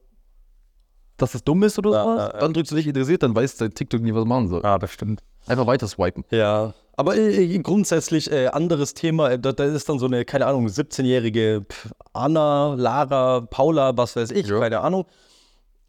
dass 1.18 1.34
das 1.34 1.44
dumm 1.44 1.64
ist 1.64 1.78
oder 1.78 1.92
Ja, 1.92 2.04
sowas. 2.04 2.18
ja, 2.20 2.34
ja. 2.34 2.40
Dann 2.40 2.54
drückst 2.54 2.72
du 2.72 2.76
dich 2.76 2.88
interessiert, 2.88 3.24
dann 3.24 3.36
weißt 3.36 3.62
du 3.62 3.70
TikTok 3.70 4.02
nie, 4.02 4.14
was 4.14 4.26
machen 4.26 4.48
soll. 4.48 4.66
Ah, 4.66 4.80
das 4.80 4.92
stimmt. 4.92 5.22
Einfach 5.48 5.68
weiter 5.68 5.88
swipen. 5.88 6.24
Ja, 6.32 6.74
aber 6.96 7.18
äh, 7.18 7.58
grundsätzlich 7.60 8.32
äh, 8.32 8.48
anderes 8.48 8.94
Thema. 8.94 9.32
Äh, 9.32 9.40
da, 9.40 9.52
da 9.52 9.64
ist 9.66 9.90
dann 9.90 10.00
so 10.00 10.06
eine, 10.06 10.24
keine 10.26 10.46
Ahnung, 10.48 10.68
17-jährige 10.68 11.66
pf, 11.68 11.90
Anna, 12.14 12.74
Lara, 12.76 13.42
Paula, 13.42 13.96
was 13.98 14.16
weiß 14.16 14.32
ich, 14.32 14.48
Ja. 14.48 14.60
keine 14.60 14.80
Ahnung. 14.82 15.06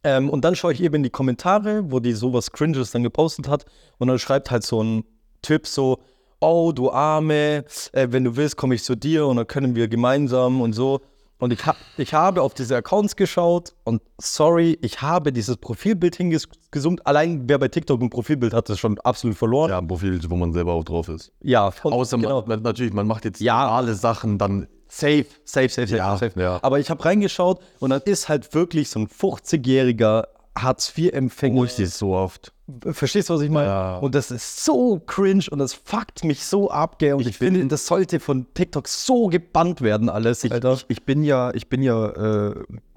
Ähm, 0.04 0.30
und 0.30 0.44
dann 0.44 0.56
schaue 0.56 0.72
ich 0.72 0.82
eben 0.82 0.96
in 0.96 1.02
die 1.04 1.10
Kommentare, 1.10 1.90
wo 1.92 2.00
die 2.00 2.12
sowas 2.12 2.50
Cringes 2.50 2.90
dann 2.90 3.02
gepostet 3.04 3.46
hat. 3.48 3.66
Und 3.98 4.08
dann 4.08 4.18
schreibt 4.18 4.50
halt 4.50 4.64
so 4.64 4.82
ein 4.82 5.04
Typ 5.42 5.66
so, 5.66 6.00
oh, 6.42 6.72
du 6.72 6.90
Arme, 6.90 7.64
äh, 7.92 8.08
wenn 8.10 8.24
du 8.24 8.36
willst, 8.36 8.56
komme 8.56 8.74
ich 8.74 8.84
zu 8.84 8.94
dir 8.96 9.26
und 9.26 9.36
dann 9.36 9.46
können 9.46 9.74
wir 9.74 9.88
gemeinsam 9.88 10.60
und 10.60 10.72
so. 10.74 11.00
Und 11.38 11.52
ich, 11.52 11.66
ha 11.66 11.74
ich 11.96 12.14
habe 12.14 12.40
auf 12.40 12.54
diese 12.54 12.76
Accounts 12.76 13.16
geschaut 13.16 13.72
und 13.82 14.00
sorry, 14.20 14.78
ich 14.80 15.02
habe 15.02 15.32
dieses 15.32 15.56
Profilbild 15.56 16.14
hingezoomt. 16.14 17.04
Allein 17.04 17.48
wer 17.48 17.58
bei 17.58 17.66
TikTok 17.66 18.00
ein 18.00 18.10
Profilbild 18.10 18.52
hat, 18.54 18.70
ist 18.70 18.78
schon 18.78 19.00
absolut 19.00 19.36
verloren. 19.36 19.70
Ja, 19.70 19.78
ein 19.78 19.88
Profil, 19.88 20.20
wo 20.28 20.36
man 20.36 20.52
selber 20.52 20.72
auch 20.74 20.84
drauf 20.84 21.08
ist. 21.08 21.32
Ja, 21.42 21.72
und- 21.82 21.92
Außer 21.92 22.16
genau. 22.18 22.40
man, 22.42 22.48
man, 22.48 22.62
natürlich, 22.62 22.92
man 22.92 23.08
macht 23.08 23.24
jetzt 23.24 23.40
Ja. 23.40 23.68
alle 23.70 23.94
Sachen 23.94 24.38
dann. 24.38 24.68
Safe, 24.88 25.24
safe, 25.44 25.68
safe, 25.70 25.86
safe. 25.88 25.96
Ja, 25.96 26.16
safe. 26.18 26.38
ja. 26.38 26.58
Aber 26.62 26.78
ich 26.78 26.90
habe 26.90 27.02
reingeschaut 27.04 27.60
und 27.80 27.90
dann 27.90 28.02
ist 28.02 28.28
halt 28.28 28.52
wirklich 28.54 28.90
so 28.90 29.00
ein 29.00 29.08
50-jähriger 29.08 30.24
Hartz-IV-Empfänger. 30.56 31.60
Oh, 31.60 31.64
ich 31.64 31.72
sehe 31.72 31.86
es 31.86 31.98
so 31.98 32.14
oft. 32.14 32.52
Verstehst 32.92 33.28
du, 33.28 33.34
was 33.34 33.40
ich 33.40 33.50
meine? 33.50 33.68
Ja. 33.68 33.96
Und 33.98 34.14
das 34.14 34.30
ist 34.30 34.64
so 34.64 35.00
cringe 35.04 35.44
und 35.50 35.58
das 35.58 35.74
fuckt 35.74 36.24
mich 36.24 36.44
so 36.44 36.70
ab, 36.70 36.98
gell? 36.98 37.14
Und 37.14 37.26
ich, 37.26 37.38
finde, 37.38 37.66
das 37.66 37.86
sollte 37.86 38.20
von 38.20 38.46
TikTok 38.54 38.88
so 38.88 39.28
gebannt 39.28 39.80
werden, 39.80 40.08
alles, 40.08 40.44
Ich, 40.44 40.52
Alter. 40.52 40.74
ich, 40.74 40.84
ich 40.88 41.02
bin 41.04 41.22
ja, 41.22 41.52
ich 41.54 41.68
bin 41.68 41.82
ja 41.82 42.50
äh, 42.50 42.54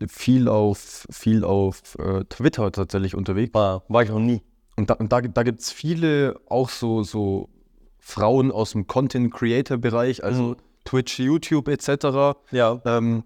viel 0.08 0.48
auf, 0.48 1.08
viel 1.10 1.44
auf 1.44 1.98
äh, 2.00 2.24
Twitter 2.26 2.72
tatsächlich 2.72 3.16
unterwegs. 3.16 3.54
war, 3.54 3.84
war 3.88 4.04
ich 4.04 4.10
noch 4.10 4.20
nie. 4.20 4.42
Und 4.78 4.90
da, 4.90 4.96
und 4.96 5.12
da, 5.12 5.22
da 5.22 5.44
gibt 5.44 5.62
es 5.62 5.72
viele 5.72 6.40
auch 6.50 6.70
so, 6.70 7.04
so 7.04 7.50
Frauen 8.00 8.52
aus 8.52 8.72
dem 8.72 8.88
Content-Creator-Bereich, 8.88 10.24
also 10.24 10.58
Twitch, 10.84 11.20
YouTube 11.20 11.68
etc. 11.68 12.38
Ja. 12.52 12.80
Ähm, 12.86 13.24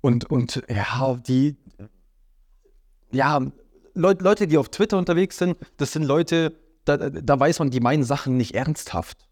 und, 0.00 0.30
und 0.30 0.62
ja, 0.68 1.16
die, 1.26 1.56
ja, 3.12 3.40
Leut, 3.94 4.22
Leute, 4.22 4.46
die 4.46 4.58
auf 4.58 4.68
Twitter 4.68 4.96
unterwegs 4.98 5.38
sind, 5.38 5.56
das 5.76 5.92
sind 5.92 6.04
Leute, 6.04 6.52
da, 6.84 6.96
da 6.96 7.40
weiß 7.40 7.58
man, 7.58 7.70
die 7.70 7.80
meinen 7.80 8.04
Sachen 8.04 8.36
nicht 8.36 8.54
ernsthaft. 8.54 9.26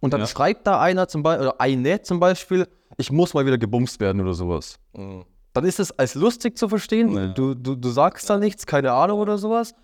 Und 0.00 0.12
dann 0.12 0.20
Ja. 0.22 0.26
schreibt 0.26 0.66
da 0.66 0.80
einer 0.80 1.06
zum 1.06 1.22
Beispiel, 1.22 1.46
oder 1.48 1.60
eine 1.60 2.02
zum 2.02 2.18
Beispiel, 2.18 2.66
ich 2.96 3.12
muss 3.12 3.34
mal 3.34 3.44
wieder 3.46 3.58
gebumst 3.58 4.00
werden 4.00 4.20
oder 4.22 4.34
sowas. 4.34 4.78
Dann 4.94 5.64
ist 5.64 5.78
es 5.80 5.96
als 5.98 6.14
lustig 6.14 6.56
zu 6.56 6.68
verstehen. 6.68 7.14
Ja. 7.14 7.26
Du, 7.28 7.54
du, 7.54 7.76
du 7.76 7.88
sagst 7.90 8.28
da 8.30 8.38
nichts, 8.38 8.64
keine 8.66 8.92
Ahnung 8.92 9.20
oder 9.20 9.36
sowas. 9.38 9.74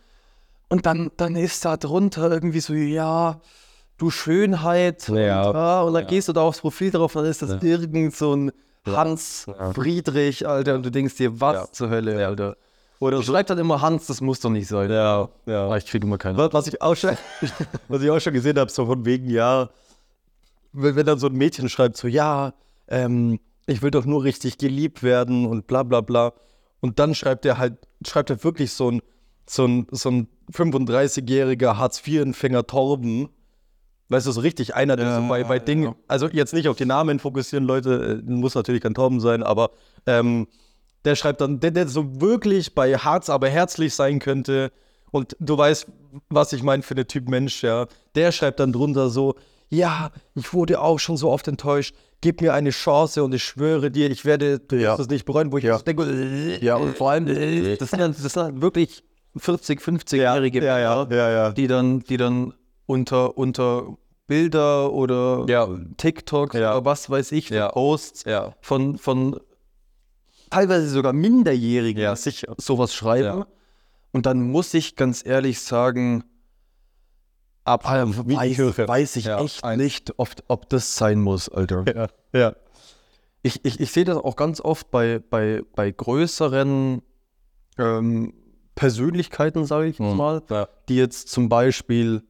Und 0.70 0.86
dann, 0.86 1.10
dann 1.16 1.36
ist 1.36 1.64
da 1.64 1.76
drunter 1.76 2.30
irgendwie 2.30 2.60
so, 2.60 2.72
ja, 2.74 3.40
du 3.98 4.10
Schönheit. 4.10 5.08
Ja. 5.08 5.48
Und, 5.50 5.56
ah, 5.56 5.82
und 5.82 5.94
dann 5.94 6.06
gehst 6.06 6.28
du 6.28 6.32
da 6.32 6.40
aufs 6.42 6.60
Profil 6.60 6.90
drauf, 6.90 7.12
dann 7.12 7.26
ist 7.26 7.42
das 7.42 7.62
irgend 7.62 8.14
so 8.14 8.34
ein 8.34 8.52
Hans. 8.86 9.46
Friedrich, 9.74 10.46
Alter, 10.48 10.74
und 10.76 10.86
du 10.86 10.90
denkst 10.90 11.16
dir, 11.16 11.38
was 11.40 11.72
zur 11.72 11.90
Hölle, 11.90 12.26
Alter. 12.26 12.56
Oder 13.00 13.22
schreibt 13.22 13.50
dann 13.50 13.58
immer 13.58 13.80
Hans, 13.80 14.06
das 14.06 14.20
muss 14.20 14.40
doch 14.40 14.50
nicht 14.50 14.66
sein. 14.66 14.90
Ja, 14.90 15.28
ja. 15.46 15.68
Ah, 15.68 15.76
ich 15.76 15.86
kriege 15.86 16.06
immer 16.06 16.18
keine. 16.18 16.36
Was, 16.36 16.52
was, 16.52 16.66
ich 16.66 16.82
auch 16.82 16.96
schon, 16.96 17.16
was 17.88 18.02
ich 18.02 18.10
auch 18.10 18.20
schon 18.20 18.32
gesehen 18.32 18.58
habe, 18.58 18.70
so 18.70 18.86
von 18.86 19.04
wegen, 19.04 19.30
ja, 19.30 19.68
wenn, 20.72 20.96
wenn 20.96 21.06
dann 21.06 21.18
so 21.18 21.28
ein 21.28 21.34
Mädchen 21.34 21.68
schreibt, 21.68 21.96
so, 21.96 22.08
ja, 22.08 22.54
ähm, 22.88 23.38
ich 23.66 23.82
will 23.82 23.90
doch 23.90 24.04
nur 24.04 24.24
richtig 24.24 24.58
geliebt 24.58 25.02
werden 25.02 25.46
und 25.46 25.66
bla 25.66 25.84
bla 25.84 26.00
bla. 26.00 26.32
Und 26.80 26.98
dann 26.98 27.14
schreibt 27.14 27.44
er 27.44 27.58
halt, 27.58 27.74
schreibt 28.06 28.30
er 28.30 28.42
wirklich 28.42 28.72
so 28.72 28.90
ein, 28.90 29.02
so 29.46 29.64
ein, 29.66 29.86
so 29.90 30.10
ein 30.10 30.28
35-jähriger 30.52 31.76
Hartz-IV-Empfänger 31.76 32.66
Torben. 32.66 33.28
Weißt 34.08 34.26
du, 34.26 34.32
so 34.32 34.40
richtig 34.40 34.74
einer, 34.74 34.96
der 34.96 35.06
Ja, 35.06 35.20
so 35.20 35.28
bei, 35.28 35.44
bei 35.44 35.58
Dingen, 35.58 35.84
ja. 35.84 35.94
also 36.08 36.28
jetzt 36.28 36.54
nicht 36.54 36.66
auf 36.68 36.76
die 36.76 36.86
Namen 36.86 37.18
fokussieren, 37.18 37.66
Leute, 37.66 38.22
äh, 38.26 38.30
muss 38.30 38.54
natürlich 38.54 38.82
kein 38.82 38.94
Torben 38.94 39.20
sein, 39.20 39.42
aber 39.42 39.70
ähm, 40.06 40.46
der 41.08 41.16
schreibt 41.16 41.40
dann, 41.40 41.58
der, 41.58 41.70
der 41.70 41.88
so 41.88 42.20
wirklich 42.20 42.74
bei 42.74 42.94
Harz 42.96 43.30
aber 43.30 43.48
herzlich 43.48 43.94
sein 43.94 44.18
könnte. 44.18 44.70
Und 45.10 45.34
du 45.40 45.56
weißt, 45.56 45.86
was 46.28 46.52
ich 46.52 46.62
meine 46.62 46.82
für 46.82 46.92
eine 46.94 47.06
Typ 47.06 47.30
Mensch, 47.30 47.62
ja. 47.62 47.86
Der 48.14 48.30
schreibt 48.30 48.60
dann 48.60 48.72
drunter 48.74 49.08
so, 49.08 49.36
ja, 49.70 50.10
ich 50.34 50.52
wurde 50.52 50.80
auch 50.82 50.98
schon 50.98 51.16
so 51.16 51.30
oft 51.30 51.48
enttäuscht. 51.48 51.94
Gib 52.20 52.42
mir 52.42 52.52
eine 52.52 52.70
Chance 52.70 53.24
und 53.24 53.32
ich 53.34 53.42
schwöre 53.42 53.90
dir, 53.90 54.10
ich 54.10 54.26
werde 54.26 54.60
Ja. 54.72 54.96
es 54.96 55.08
nicht 55.08 55.24
bereuen, 55.24 55.50
wo 55.50 55.56
ich 55.56 55.64
Ja. 55.64 55.78
denke, 55.78 56.02
äh, 56.04 56.62
Ja, 56.62 56.76
und 56.76 56.94
vor 56.96 57.10
allem, 57.12 57.24
das 57.26 57.90
sind, 57.90 58.00
dann- 58.00 58.12
das 58.12 58.32
sind 58.32 58.36
dann 58.36 58.60
wirklich 58.60 59.02
40, 59.36 59.80
50-jährige 59.80 60.62
ja, 60.62 60.78
ja, 60.78 61.06
ja, 61.10 61.50
die 61.52 61.68
dann, 61.68 62.00
die 62.00 62.16
dann 62.18 62.52
unter, 62.86 63.38
unter 63.38 63.96
Bilder 64.26 64.92
oder 64.92 65.44
Ja. 65.48 65.68
TikTok 65.96 66.52
Ja. 66.54 66.76
oder 66.76 66.84
was 66.84 67.08
weiß 67.08 67.32
ich. 67.32 67.48
Posts 67.50 68.24
von, 68.60 68.98
von 68.98 69.40
teilweise 70.50 70.88
sogar 70.88 71.12
Minderjährigen 71.12 72.02
Ja, 72.02 72.16
sicher. 72.16 72.54
sowas 72.58 72.94
schreiben. 72.94 73.38
Ja. 73.40 73.46
Und 74.12 74.26
dann 74.26 74.40
muss 74.42 74.72
ich 74.74 74.96
ganz 74.96 75.24
ehrlich 75.24 75.60
sagen, 75.60 76.24
Ab, 77.64 77.84
weiß, 77.84 78.78
weiß 78.88 79.16
ich 79.16 79.26
Ja, 79.26 79.40
echt 79.42 79.62
nicht, 79.76 80.14
ob, 80.16 80.30
ob 80.48 80.70
das 80.70 80.94
sein 80.96 81.20
muss, 81.20 81.50
Alter. 81.50 81.84
Ja, 81.94 82.08
ja. 82.38 82.56
Ich, 83.42 83.62
ich, 83.64 83.78
ich 83.78 83.92
sehe 83.92 84.04
das 84.06 84.16
auch 84.16 84.36
ganz 84.36 84.60
oft 84.62 84.90
bei, 84.90 85.18
bei, 85.30 85.62
bei 85.76 85.90
größeren 85.90 87.02
ähm, 87.78 88.32
Persönlichkeiten, 88.74 89.66
sage 89.66 89.88
ich 89.88 89.98
Mhm. 89.98 90.16
mal, 90.16 90.42
Ja. 90.48 90.68
die 90.88 90.96
jetzt 90.96 91.28
zum 91.28 91.48
Beispiel, 91.50 92.22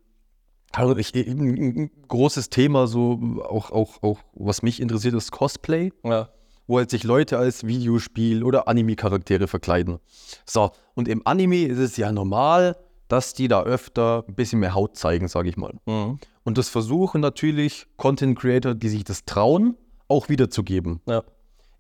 also 0.73 0.97
ich, 0.97 1.15
ein, 1.15 1.39
ein 1.85 1.91
großes 2.09 2.51
Thema, 2.51 2.89
so 2.89 3.21
auch, 3.45 3.71
auch, 3.71 4.03
auch, 4.03 4.19
was 4.35 4.63
mich 4.63 4.81
interessiert, 4.81 5.15
ist 5.15 5.31
Cosplay, 5.31 5.93
Ja. 6.03 6.31
Wo 6.69 6.79
halt 6.79 6.91
sich 6.91 7.03
Leute 7.03 7.39
als 7.39 7.67
Videospiel- 7.67 8.45
oder 8.45 8.69
Anime-Charaktere 8.69 9.49
verkleiden. 9.49 9.99
So, 10.45 10.71
und 10.95 11.09
im 11.09 11.27
Anime 11.27 11.65
ist 11.65 11.79
es 11.79 11.97
ja 11.97 12.13
normal, 12.13 12.77
dass 13.09 13.33
die 13.33 13.49
da 13.49 13.63
öfter 13.63 14.25
ein 14.29 14.35
bisschen 14.35 14.61
mehr 14.61 14.75
Haut 14.75 14.97
zeigen, 14.97 15.27
sage 15.27 15.49
ich 15.49 15.57
mal. 15.57 15.75
Mhm. 15.87 16.21
Und 16.45 16.59
das 16.59 16.69
versuchen 16.69 17.21
natürlich 17.21 17.87
Content 17.97 18.39
Creator, 18.39 18.75
die 18.75 18.91
sich 18.91 19.03
das 19.03 19.25
trauen, 19.25 19.77
auch 20.07 20.29
wiederzugeben. 20.29 21.01
Ja. 21.07 21.25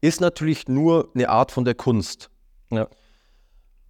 Ist 0.00 0.20
natürlich 0.20 0.68
nur 0.68 1.10
eine 1.14 1.28
Art 1.28 1.52
von 1.52 1.64
der 1.64 1.74
Kunst. 1.74 2.30
Ja. 2.70 2.88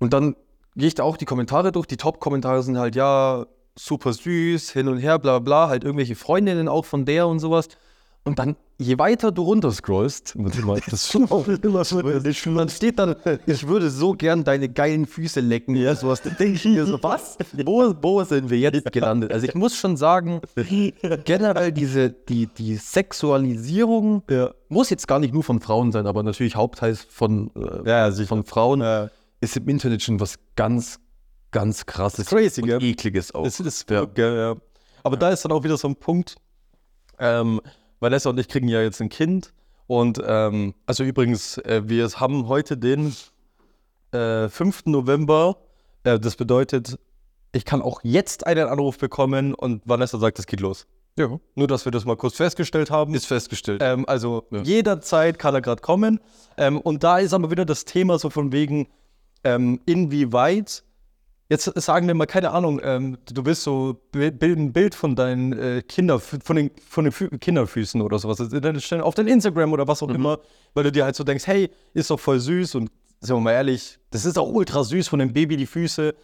Und 0.00 0.12
dann 0.12 0.35
gehe 0.75 0.88
ich 0.88 0.95
da 0.95 1.05
auch 1.05 1.17
die 1.17 1.25
Kommentare 1.26 1.71
durch. 1.73 1.87
Die 1.87 1.97
Top-Kommentare 1.97 2.62
sind 2.62 2.76
halt, 2.76 2.97
ja, 2.97 3.47
super 3.78 4.12
süß, 4.12 4.71
hin 4.71 4.88
und 4.88 4.99
her, 4.99 5.19
bla 5.19 5.38
bla, 5.38 5.69
halt 5.69 5.85
irgendwelche 5.85 6.17
Freundinnen 6.17 6.69
auch 6.69 6.85
von 6.85 7.05
der 7.05 7.28
und 7.28 7.38
sowas. 7.38 7.69
Und 8.28 8.38
dann, 8.38 8.56
je 8.76 8.99
weiter 8.99 9.32
du 9.32 9.42
runter 9.42 9.73
scrollst, 9.73 10.37
das 10.90 11.11
dann 12.44 12.68
steht 12.68 12.99
dann, 12.99 13.16
ich 13.47 13.66
würde 13.66 13.90
so 13.90 14.12
gern 14.12 14.44
deine 14.44 14.68
geilen 14.68 15.06
Füße 15.06 15.40
lecken. 15.40 15.75
Ja, 15.75 15.94
sowas. 15.94 16.20
Da 16.23 16.30
denke 16.30 16.54
ich 16.56 16.64
mir 16.66 16.85
so, 16.87 16.99
was? 17.02 17.38
Wo, 17.64 17.94
wo 18.02 18.23
sind 18.25 18.50
wir 18.50 18.58
jetzt 18.58 18.92
gelandet? 18.92 19.32
Also 19.32 19.47
ich 19.47 19.54
muss 19.54 19.76
schon 19.76 19.97
sagen, 19.97 20.40
generell 21.25 21.73
diese, 21.73 22.11
die, 22.11 22.47
die 22.47 22.76
Sexualisierung 22.76 24.23
Ja. 24.30 24.50
muss 24.68 24.90
jetzt 24.90 25.08
gar 25.08 25.18
nicht 25.18 25.32
nur 25.35 25.42
von 25.42 25.61
Frauen 25.61 25.90
sein, 25.92 26.06
aber 26.06 26.23
natürlich 26.23 26.54
hauptteils 26.56 27.02
von, 27.08 27.50
äh, 27.56 27.88
Ja, 27.88 28.12
von 28.12 28.44
Frauen 28.44 28.80
Ja. 28.80 29.11
ist 29.40 29.56
im 29.56 29.68
Internet 29.68 30.02
schon 30.02 30.20
was 30.20 30.38
ganz, 30.56 31.00
ganz 31.50 31.87
krasses 31.87 32.26
Crazy, 32.26 32.61
und 32.62 32.68
gell? 32.68 32.82
ekliges 32.82 33.35
auch. 33.35 33.47
Es 33.47 33.58
ist 33.61 33.88
Ja. 33.90 34.00
ja. 34.00 34.04
Gell, 34.06 34.37
ja. 34.37 34.56
Aber 35.02 35.16
da 35.16 35.30
ist 35.30 35.44
dann 35.44 35.52
auch 35.52 35.64
wieder 35.64 35.76
so 35.78 35.88
ein 35.88 35.97
Punkt, 35.97 36.37
ähm, 37.18 37.61
Vanessa 38.00 38.31
und 38.31 38.38
ich 38.38 38.49
kriegen 38.49 38.69
ja 38.69 38.81
jetzt 38.83 39.00
ein 39.00 39.09
Kind. 39.09 39.52
Und 39.87 40.21
ähm, 40.25 40.75
also 40.87 41.02
übrigens, 41.05 41.59
äh, 41.59 41.83
wir 41.85 42.09
haben 42.11 42.49
heute 42.49 42.76
den 42.76 43.14
äh, 44.12 44.49
5. 44.49 44.87
November. 44.87 45.57
Äh, 46.05 46.19
das 46.21 46.37
bedeutet, 46.37 46.99
ich 47.52 47.64
kann 47.64 47.81
auch 47.83 48.00
jetzt 48.02 48.47
einen 48.47 48.69
Anruf 48.69 48.99
bekommen 48.99 49.55
und 49.55 49.83
Vanessa 49.87 50.19
sagt, 50.19 50.38
es 50.38 50.47
geht 50.47 50.61
los. 50.61 50.87
Ja. 51.19 51.40
Nur, 51.57 51.67
dass 51.67 51.85
wir 51.85 51.90
das 51.90 52.05
mal 52.05 52.17
kurz 52.17 52.37
festgestellt 52.37 52.90
haben. 52.90 53.14
Ist 53.14 53.26
festgestellt. 53.26 53.81
Ähm, 53.83 54.05
also 54.07 54.45
Ja. 54.50 54.61
jederzeit 54.62 55.38
kann 55.38 55.55
er 55.55 55.62
gerade 55.62 55.81
kommen. 55.83 56.21
Ähm, 56.57 56.78
und 56.81 57.02
da 57.02 57.19
ist 57.19 57.33
aber 57.33 57.50
wieder 57.50 57.64
das 57.64 57.85
Thema 57.85 58.19
so 58.19 58.31
von 58.31 58.52
wegen, 58.52 58.87
ähm, 59.43 59.81
inwieweit, 59.87 60.85
jetzt 61.49 61.64
sagen 61.81 62.07
wir 62.07 62.14
mal, 62.14 62.26
keine 62.26 62.50
Ahnung, 62.50 62.81
ähm, 62.83 63.19
du 63.33 63.45
willst 63.47 63.62
so 63.62 64.00
bi- 64.12 64.31
bild- 64.31 64.59
ein 64.59 64.73
Bild 64.73 64.95
von 64.95 65.17
deinen 65.17 65.52
äh, 65.52 65.83
Kinder, 65.87 66.19
von 66.21 66.57
den, 66.57 66.71
von 66.88 67.05
den 67.05 67.12
Fü 67.12 67.28
Kinderfüßen 67.38 68.00
oder 68.02 68.19
sowas, 68.19 68.40
also 68.40 68.61
dann 68.61 68.81
stellen 68.81 69.00
auf 69.02 69.14
dein 69.14 69.26
Instagram 69.28 69.73
oder 69.73 69.88
was 69.88 70.02
auch 70.02 70.11
immer, 70.11 70.40
weil 70.75 70.85
du 70.85 70.93
dir 70.93 71.05
halt 71.05 71.17
so 71.17 71.25
denkst, 71.25 71.47
hey, 71.47 71.71
ist 71.95 72.11
doch 72.11 72.21
voll 72.21 72.38
süß 72.40 72.75
und 72.75 72.90
sind 73.21 73.37
wir 73.37 73.40
mal 73.40 73.52
ehrlich, 73.52 73.99
das 74.11 74.25
ist 74.25 74.38
auch 74.38 74.49
ultra 74.49 74.85
süß 74.85 75.09
von 75.09 75.19
dem 75.19 75.33
Baby 75.33 75.57
die 75.57 75.67
Füße 75.67 76.14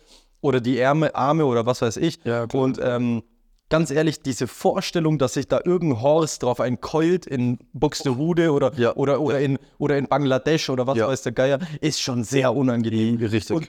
oder 0.41 0.61
die 0.61 0.79
Ärme, 0.79 1.15
Arme 1.15 1.47
oder 1.47 1.65
was 1.67 1.81
weiß 1.83 1.97
ich. 1.97 2.19
Ja, 2.25 2.47
und 2.53 2.79
ähm, 2.83 3.23
ganz 3.71 3.91
ehrlich, 3.91 4.21
diese 4.21 4.47
Vorstellung, 4.47 5.19
dass 5.19 5.35
sich 5.35 5.49
da 5.49 5.59
irgendein 5.65 6.03
Horst 6.03 6.43
drauf 6.43 6.61
einkeult 6.61 7.25
in 7.27 7.59
Buxtehude 7.73 8.53
oder, 8.53 8.73
Ja. 8.77 8.95
oder, 8.95 9.21
oder, 9.21 9.41
in, 9.41 9.59
oder 9.79 9.97
in 9.97 10.07
Bangladesch 10.07 10.69
oder 10.69 10.87
was 10.87 10.99
Ja. 10.99 11.09
weiß 11.09 11.23
der 11.23 11.33
Geier, 11.33 11.59
ist 11.81 12.01
schon 12.01 12.23
sehr 12.25 12.55
unangenehm. 12.55 13.17
Richtig. 13.17 13.57
Und 13.57 13.69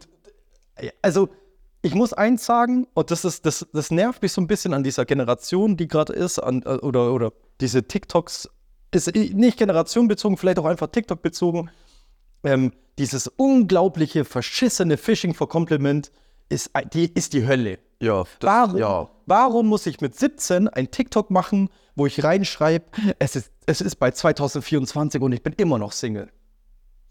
äh, 0.76 0.90
also, 1.02 1.30
ich 1.86 1.94
muss 1.94 2.14
eins 2.14 2.46
sagen, 2.46 2.88
und 2.96 3.12
das, 3.12 3.24
ist, 3.26 3.46
das, 3.46 3.66
das 3.72 3.92
nervt 3.92 4.22
mich 4.24 4.32
so 4.32 4.42
ein 4.42 4.48
bisschen 4.48 4.74
an 4.74 4.84
dieser 4.84 5.06
Generation, 5.06 5.78
die 5.78 5.88
gerade 5.88 6.14
ist, 6.14 6.40
an, 6.40 6.64
äh, 6.66 6.70
oder, 6.78 7.14
oder 7.14 7.32
diese 7.62 7.84
TikToks, 7.88 8.50
ist 8.92 9.14
nicht 9.16 9.58
generationenbezogen, 9.60 10.38
vielleicht 10.38 10.58
auch 10.60 10.66
einfach 10.66 10.88
TikTok 10.88 11.22
bezogen. 11.22 11.70
Ähm, 12.44 12.72
dieses 12.98 13.28
unglaubliche, 13.28 14.26
verschissene 14.26 14.98
Phishing 14.98 15.34
for 15.34 15.48
Compliment 15.50 16.12
ist, 16.50 16.72
ein- 16.76 16.90
die, 16.92 17.12
ist 17.14 17.34
die 17.34 17.46
Hölle. 17.46 17.78
ja. 18.00 18.24
Das, 18.40 18.50
Warum, 18.50 18.78
Ja. 18.78 19.10
warum 19.26 19.68
muss 19.68 19.86
ich 19.86 20.02
mit 20.02 20.16
17 20.16 20.68
ein 20.70 20.90
TikTok 20.92 21.30
machen, 21.30 21.70
wo 21.96 22.06
ich 22.06 22.24
reinschreibe, 22.24 22.86
es 23.20 23.36
ist, 23.36 23.52
es 23.66 23.82
ist 23.82 23.96
bei 23.98 24.12
2024 24.12 25.22
und 25.22 25.32
ich 25.34 25.44
bin 25.44 25.54
immer 25.58 25.78
noch 25.78 25.92
Single? 25.92 26.30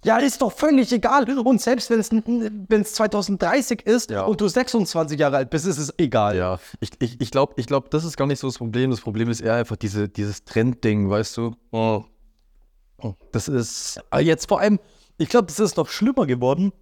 Ja, 0.05 0.19
ist 0.19 0.41
doch 0.43 0.53
völlig 0.53 0.93
egal. 0.93 1.29
Und 1.39 1.61
selbst 1.61 1.91
wenn 1.91 1.99
es, 2.01 2.11
wenn 2.13 2.81
es 2.83 2.93
2030 2.95 3.83
ist 3.87 4.11
Ja. 4.11 4.25
und 4.25 4.41
du 4.41 4.47
26 4.49 5.19
Jahre 5.19 5.39
alt 5.39 5.51
bist, 5.51 5.67
ist 5.67 5.79
es 5.79 5.93
egal. 5.99 6.37
Ja, 6.37 6.59
ich, 6.81 6.91
ich, 7.01 7.21
ich 7.21 7.31
glaube, 7.31 7.55
ich 7.57 7.67
glaub, 7.67 7.91
das 7.91 8.05
ist 8.05 8.17
gar 8.17 8.27
nicht 8.27 8.39
so 8.39 8.47
das 8.47 8.59
Problem. 8.59 8.91
Das 8.91 9.01
Problem 9.01 9.31
ist 9.31 9.41
eher 9.41 9.55
einfach 9.55 9.77
diese, 9.77 10.09
dieses 10.09 10.45
Trendding, 10.45 11.09
weißt 11.11 11.37
du? 11.39 11.55
Das 13.33 13.49
ist. 13.49 14.01
Jetzt 14.21 14.49
vor 14.49 14.61
allem, 14.61 14.79
ich 15.19 15.29
glaube, 15.29 15.49
es 15.51 15.59
ist 15.59 15.77
noch 15.77 15.89
schlimmer 15.89 16.27
geworden. 16.27 16.73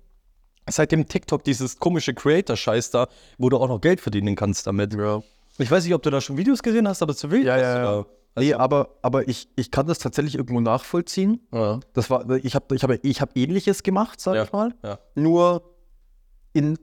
seitdem 0.68 1.06
TikTok 1.08 1.42
dieses 1.44 1.78
komische 1.78 2.14
Creator-Scheiß 2.14 2.90
da, 2.90 3.08
wo 3.38 3.48
du 3.48 3.56
auch 3.58 3.68
noch 3.68 3.80
Geld 3.80 4.00
verdienen 4.00 4.36
kannst 4.36 4.66
damit. 4.66 4.94
Ja. 4.94 5.22
Ich 5.58 5.70
weiß 5.70 5.84
nicht, 5.84 5.94
ob 5.94 6.02
du 6.02 6.10
da 6.10 6.20
schon 6.20 6.36
Videos 6.36 6.62
gesehen 6.62 6.86
hast, 6.88 7.02
aber 7.02 7.14
zu 7.14 7.30
wild. 7.30 7.44
Ja, 7.44 7.56
ist 7.56 7.62
ja, 7.62 7.76
ja. 7.76 7.82
da. 8.02 8.06
Nee, 8.36 8.54
aber, 8.54 8.96
aber 9.02 9.28
ich, 9.28 9.48
ich 9.56 9.70
kann 9.70 9.86
das 9.86 9.98
tatsächlich 9.98 10.34
irgendwo 10.36 10.60
nachvollziehen. 10.60 11.40
Ja. 11.52 11.80
Das 11.92 12.10
war, 12.10 12.28
ich 12.30 12.54
habe 12.54 12.74
ich 12.74 12.82
hab, 12.82 12.90
ich 13.04 13.20
hab 13.20 13.36
ähnliches 13.36 13.82
gemacht, 13.82 14.20
sag 14.20 14.34
Ja. 14.36 14.44
ich 14.44 14.52
mal. 14.52 14.74
Ja. 14.82 14.98
Nur 15.14 15.62
in, 16.52 16.78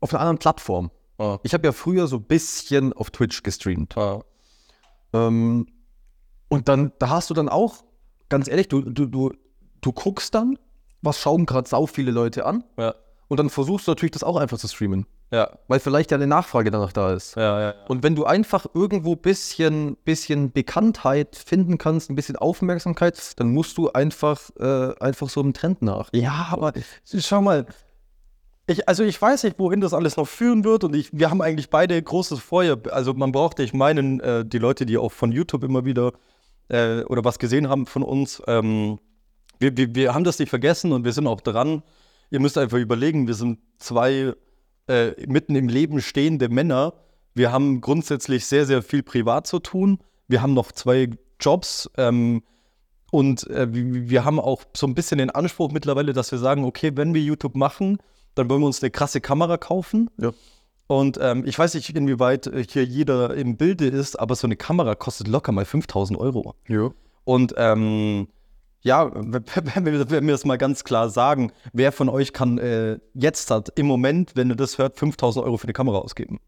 auf 0.00 0.12
einer 0.12 0.20
anderen 0.20 0.38
Plattform. 0.38 0.90
Ich 1.42 1.54
habe 1.54 1.66
ja 1.66 1.72
früher 1.72 2.08
so 2.08 2.16
ein 2.16 2.24
bisschen 2.24 2.92
auf 2.92 3.10
Twitch 3.10 3.42
gestreamt. 3.42 3.94
Ähm, 5.14 5.66
und 6.48 6.68
dann, 6.68 6.92
da 6.98 7.08
hast 7.08 7.30
du 7.30 7.34
dann 7.34 7.48
auch, 7.48 7.84
ganz 8.28 8.48
ehrlich, 8.48 8.68
du, 8.68 8.82
du, 8.82 9.06
du, 9.06 9.32
du 9.80 9.92
guckst 9.92 10.34
dann, 10.34 10.58
was 11.00 11.18
schauen 11.18 11.46
gerade 11.46 11.68
sau 11.68 11.86
viele 11.86 12.10
Leute 12.10 12.44
an. 12.44 12.64
Und 13.28 13.38
dann 13.40 13.48
versuchst 13.50 13.86
du 13.86 13.92
natürlich 13.92 14.12
das 14.12 14.22
auch 14.24 14.36
einfach 14.36 14.58
zu 14.58 14.68
streamen. 14.68 15.06
Ja. 15.30 15.50
Weil 15.66 15.80
vielleicht 15.80 16.12
ja 16.12 16.16
eine 16.16 16.26
Nachfrage 16.26 16.70
danach 16.70 16.92
da 16.92 17.12
ist. 17.12 17.36
Ja, 17.36 17.60
ja, 17.60 17.74
Und 17.88 18.02
wenn 18.02 18.14
du 18.14 18.24
einfach 18.24 18.66
irgendwo 18.74 19.16
bisschen, 19.16 19.96
bisschen 20.04 20.52
Bekanntheit 20.52 21.34
finden 21.36 21.78
kannst, 21.78 22.10
ein 22.10 22.16
bisschen 22.16 22.36
Aufmerksamkeit, 22.36 23.38
dann 23.38 23.52
musst 23.52 23.76
du 23.76 23.90
einfach, 23.90 24.50
äh, 24.58 24.94
einfach 25.00 25.28
so 25.28 25.40
einem 25.40 25.52
Trend 25.52 25.82
nach. 25.82 26.10
Ja, 26.12 26.48
aber 26.50 26.72
schau 27.04 27.42
mal. 27.42 27.66
Ich, 28.68 28.88
also 28.88 29.04
ich 29.04 29.20
weiß 29.20 29.44
nicht, 29.44 29.58
wohin 29.58 29.80
das 29.80 29.94
alles 29.94 30.16
noch 30.16 30.26
führen 30.26 30.64
wird 30.64 30.82
und 30.82 30.94
ich, 30.94 31.10
wir 31.12 31.30
haben 31.30 31.40
eigentlich 31.40 31.70
beide 31.70 32.00
großes 32.00 32.40
Feuer. 32.40 32.76
Also 32.90 33.14
man 33.14 33.30
braucht, 33.30 33.60
ich 33.60 33.72
meinen, 33.72 34.18
äh, 34.20 34.44
die 34.44 34.58
Leute, 34.58 34.86
die 34.86 34.98
auch 34.98 35.12
von 35.12 35.30
YouTube 35.30 35.62
immer 35.62 35.84
wieder 35.84 36.12
äh, 36.68 37.02
oder 37.02 37.24
was 37.24 37.38
gesehen 37.38 37.68
haben 37.68 37.86
von 37.86 38.02
uns, 38.02 38.42
ähm, 38.48 38.98
wir, 39.60 39.76
wir, 39.76 39.94
wir 39.94 40.14
haben 40.14 40.24
das 40.24 40.38
nicht 40.38 40.50
vergessen 40.50 40.92
und 40.92 41.04
wir 41.04 41.12
sind 41.12 41.26
auch 41.26 41.40
dran. 41.40 41.82
Ihr 42.30 42.40
müsst 42.40 42.58
einfach 42.58 42.78
überlegen, 42.78 43.28
wir 43.28 43.34
sind 43.34 43.60
zwei 43.78 44.34
äh, 44.88 45.12
mitten 45.26 45.56
im 45.56 45.68
Leben 45.68 46.00
stehende 46.00 46.48
Männer. 46.48 46.94
Wir 47.34 47.52
haben 47.52 47.80
grundsätzlich 47.80 48.46
sehr, 48.46 48.66
sehr 48.66 48.82
viel 48.82 49.02
privat 49.02 49.46
zu 49.46 49.58
tun. 49.58 49.98
Wir 50.28 50.42
haben 50.42 50.54
noch 50.54 50.72
zwei 50.72 51.10
Jobs. 51.40 51.90
Ähm, 51.96 52.42
und 53.10 53.48
äh, 53.50 53.68
wir 53.70 54.24
haben 54.24 54.40
auch 54.40 54.62
so 54.74 54.86
ein 54.86 54.94
bisschen 54.94 55.18
den 55.18 55.30
Anspruch 55.30 55.70
mittlerweile, 55.70 56.12
dass 56.12 56.32
wir 56.32 56.38
sagen, 56.38 56.64
okay, 56.64 56.92
wenn 56.94 57.14
wir 57.14 57.22
YouTube 57.22 57.56
machen, 57.56 57.98
dann 58.34 58.50
wollen 58.50 58.60
wir 58.60 58.66
uns 58.66 58.82
eine 58.82 58.90
krasse 58.90 59.20
Kamera 59.20 59.56
kaufen. 59.56 60.10
Ja. 60.18 60.32
Und 60.88 61.18
ähm, 61.20 61.44
ich 61.46 61.58
weiß 61.58 61.74
nicht, 61.74 61.90
inwieweit 61.90 62.50
hier 62.70 62.84
jeder 62.84 63.34
im 63.34 63.56
Bilde 63.56 63.86
ist, 63.86 64.18
aber 64.20 64.36
so 64.36 64.46
eine 64.46 64.56
Kamera 64.56 64.94
kostet 64.94 65.28
locker 65.28 65.52
mal 65.52 65.64
5000 65.64 66.18
Euro. 66.18 66.54
Ja. 66.68 66.90
Und 67.24 67.54
ähm, 67.56 68.28
ja, 68.86 69.10
wenn 69.14 69.84
wir, 69.84 70.10
wenn 70.10 70.26
wir 70.26 70.32
das 70.32 70.44
mal 70.44 70.58
ganz 70.58 70.84
klar 70.84 71.10
sagen, 71.10 71.52
wer 71.72 71.90
von 71.90 72.08
euch 72.08 72.32
kann 72.32 72.58
äh, 72.58 72.98
jetzt 73.14 73.50
hat, 73.50 73.72
im 73.76 73.86
Moment, 73.86 74.36
wenn 74.36 74.48
ihr 74.48 74.56
das 74.56 74.78
hört, 74.78 74.96
5000 74.96 75.44
Euro 75.44 75.56
für 75.56 75.64
eine 75.64 75.72
Kamera 75.72 75.98
ausgeben? 75.98 76.38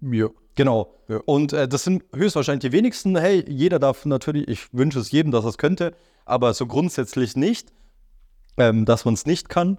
Ja. 0.00 0.28
Genau. 0.54 0.94
Ja. 1.08 1.20
Und 1.26 1.52
äh, 1.52 1.68
das 1.68 1.84
sind 1.84 2.04
höchstwahrscheinlich 2.14 2.62
die 2.62 2.72
wenigsten. 2.72 3.16
Hey, 3.16 3.44
jeder 3.46 3.78
darf 3.78 4.06
natürlich, 4.06 4.48
ich 4.48 4.72
wünsche 4.72 4.98
es 4.98 5.10
jedem, 5.10 5.30
dass 5.30 5.44
er 5.44 5.50
es 5.50 5.58
könnte, 5.58 5.94
aber 6.24 6.54
so 6.54 6.66
grundsätzlich 6.66 7.36
nicht, 7.36 7.70
ähm, 8.56 8.86
dass 8.86 9.04
man 9.04 9.14
es 9.14 9.26
nicht 9.26 9.50
kann. 9.50 9.78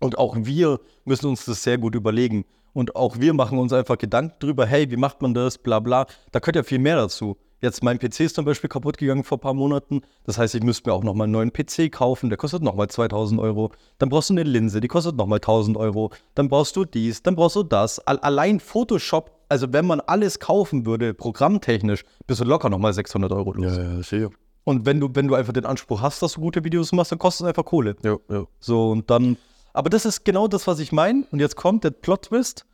Und 0.00 0.16
auch 0.16 0.36
wir 0.38 0.80
müssen 1.04 1.26
uns 1.26 1.44
das 1.44 1.62
sehr 1.62 1.76
gut 1.76 1.94
überlegen. 1.94 2.46
Und 2.72 2.96
auch 2.96 3.18
wir 3.18 3.34
machen 3.34 3.58
uns 3.58 3.74
einfach 3.74 3.98
Gedanken 3.98 4.36
drüber, 4.38 4.64
hey, 4.64 4.90
wie 4.90 4.96
macht 4.96 5.20
man 5.20 5.34
das, 5.34 5.58
bla 5.58 5.80
bla. 5.80 6.06
Da 6.32 6.38
gehört 6.38 6.56
ja 6.56 6.62
viel 6.62 6.78
mehr 6.78 6.96
dazu. 6.96 7.36
Jetzt 7.60 7.82
mein 7.82 7.98
PC 7.98 8.20
ist 8.20 8.36
zum 8.36 8.44
Beispiel 8.44 8.68
kaputt 8.68 8.98
gegangen 8.98 9.24
vor 9.24 9.38
ein 9.38 9.40
paar 9.40 9.54
Monaten. 9.54 10.02
Das 10.24 10.36
heißt, 10.38 10.54
ich 10.54 10.62
müsste 10.62 10.88
mir 10.90 10.94
auch 10.94 11.02
nochmal 11.02 11.24
einen 11.24 11.32
neuen 11.32 11.52
PC 11.52 11.90
kaufen. 11.90 12.28
Der 12.28 12.36
kostet 12.36 12.62
nochmal 12.62 12.88
2000 12.88 13.40
Euro. 13.40 13.72
Dann 13.98 14.08
brauchst 14.10 14.28
du 14.30 14.34
eine 14.34 14.42
Linse, 14.42 14.80
die 14.80 14.88
kostet 14.88 15.16
nochmal 15.16 15.38
1000 15.38 15.76
Euro. 15.76 16.10
Dann 16.34 16.48
brauchst 16.48 16.76
du 16.76 16.84
dies, 16.84 17.22
dann 17.22 17.34
brauchst 17.34 17.56
du 17.56 17.62
das. 17.62 17.98
Al- 18.00 18.18
Allein 18.18 18.60
Photoshop, 18.60 19.30
also 19.48 19.72
wenn 19.72 19.86
man 19.86 20.00
alles 20.00 20.38
kaufen 20.38 20.84
würde, 20.84 21.14
programmtechnisch, 21.14 22.04
bist 22.26 22.40
du 22.40 22.44
locker 22.44 22.68
nochmal 22.68 22.92
600 22.92 23.32
Euro 23.32 23.52
los. 23.54 23.76
Ja, 23.76 23.82
ja, 23.82 24.02
sicher. 24.02 24.30
Und 24.64 24.84
wenn 24.84 25.00
du, 25.00 25.08
wenn 25.14 25.28
du 25.28 25.34
einfach 25.34 25.52
den 25.52 25.64
Anspruch 25.64 26.02
hast, 26.02 26.20
dass 26.22 26.32
du 26.34 26.40
gute 26.40 26.62
Videos 26.64 26.92
machst, 26.92 27.12
dann 27.12 27.18
kostet 27.18 27.44
es 27.44 27.48
einfach 27.48 27.64
Kohle. 27.64 27.96
Ja, 28.02 28.16
ja. 28.28 28.44
So, 28.60 28.90
und 28.90 29.08
dann. 29.10 29.36
Aber 29.72 29.90
das 29.90 30.04
ist 30.04 30.24
genau 30.24 30.48
das, 30.48 30.66
was 30.66 30.78
ich 30.80 30.90
meine. 30.92 31.24
Und 31.30 31.38
jetzt 31.38 31.54
kommt 31.56 31.84
der 31.84 31.90
Plot-Twist, 31.90 32.66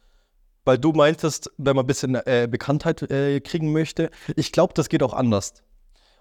weil 0.64 0.79
du 0.79 0.92
meintest, 0.92 1.51
wenn 1.59 1.77
man 1.77 1.85
ein 1.85 1.87
bisschen 1.88 2.14
äh, 2.14 2.48
Bekanntheit 2.51 3.03
äh, 3.11 3.40
kriegen 3.40 3.72
möchte. 3.72 4.11
Ich 4.37 4.53
glaube, 4.53 4.75
das 4.75 4.88
geht 4.88 5.03
auch 5.03 5.14
anders. 5.14 5.55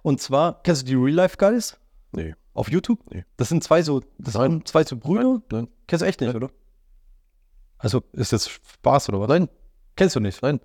Und 0.01 0.19
zwar, 0.21 0.61
kennst 0.63 0.83
du 0.83 0.85
die 0.87 0.95
Real 0.95 1.15
Life 1.15 1.37
Guys 1.37 1.77
Nee. 2.11 2.33
auf 2.53 2.69
YouTube? 2.71 2.99
Nee. 3.13 3.23
Das 3.37 3.49
sind 3.49 3.63
zwei 3.63 3.83
so, 3.83 4.01
das 4.17 4.33
Nein. 4.33 4.51
sind 4.51 4.67
zwei 4.67 4.83
so 4.83 4.97
Brüder. 4.97 5.41
Nein. 5.51 5.67
Kennst 5.87 6.01
du 6.01 6.07
echt 6.07 6.21
nicht, 6.21 6.33
Nein. 6.33 6.43
oder? 6.43 6.51
Also, 7.77 8.03
ist 8.13 8.33
das 8.33 8.47
Spaß 8.49 9.09
oder 9.09 9.19
was? 9.21 9.27
Nein. 9.29 9.47
Kennst 9.95 10.15
du 10.15 10.19
nicht? 10.19 10.41
Nein. 10.41 10.59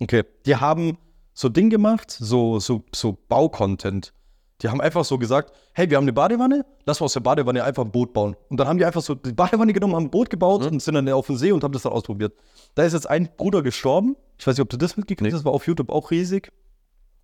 Okay. 0.00 0.24
Die 0.46 0.56
haben 0.56 0.98
so 1.32 1.48
Ding 1.48 1.70
gemacht, 1.70 2.10
so, 2.10 2.58
so, 2.60 2.84
so 2.94 3.18
Baucontent. 3.28 4.12
Die 4.62 4.68
haben 4.68 4.80
einfach 4.80 5.04
so 5.04 5.16
gesagt, 5.18 5.52
hey, 5.72 5.88
wir 5.88 5.96
haben 5.96 6.04
eine 6.04 6.12
Badewanne, 6.12 6.66
lass 6.84 7.00
mal 7.00 7.06
aus 7.06 7.14
der 7.14 7.20
Badewanne 7.20 7.64
einfach 7.64 7.84
ein 7.84 7.90
Boot 7.90 8.12
bauen. 8.12 8.36
Und 8.48 8.60
dann 8.60 8.68
haben 8.68 8.78
die 8.78 8.84
einfach 8.84 9.00
so 9.00 9.14
die 9.14 9.32
Badewanne 9.32 9.72
genommen, 9.72 9.94
haben 9.94 10.04
ein 10.04 10.10
Boot 10.10 10.28
gebaut 10.30 10.64
und 10.66 10.82
sind 10.82 10.94
dann 10.94 11.08
auf 11.08 11.26
den 11.26 11.36
See 11.36 11.52
und 11.52 11.64
haben 11.64 11.72
das 11.72 11.82
dann 11.82 11.92
ausprobiert. 11.92 12.34
Da 12.74 12.82
ist 12.82 12.92
jetzt 12.92 13.08
ein 13.08 13.28
Bruder 13.36 13.62
gestorben. 13.62 14.16
Ich 14.38 14.46
weiß 14.46 14.56
nicht, 14.56 14.62
ob 14.62 14.68
du 14.68 14.76
das 14.76 14.96
mitgekriegt 14.96 15.22
Nee. 15.22 15.28
hast, 15.28 15.40
das 15.40 15.44
war 15.44 15.52
auf 15.52 15.66
YouTube 15.66 15.90
auch 15.90 16.10
riesig. 16.10 16.52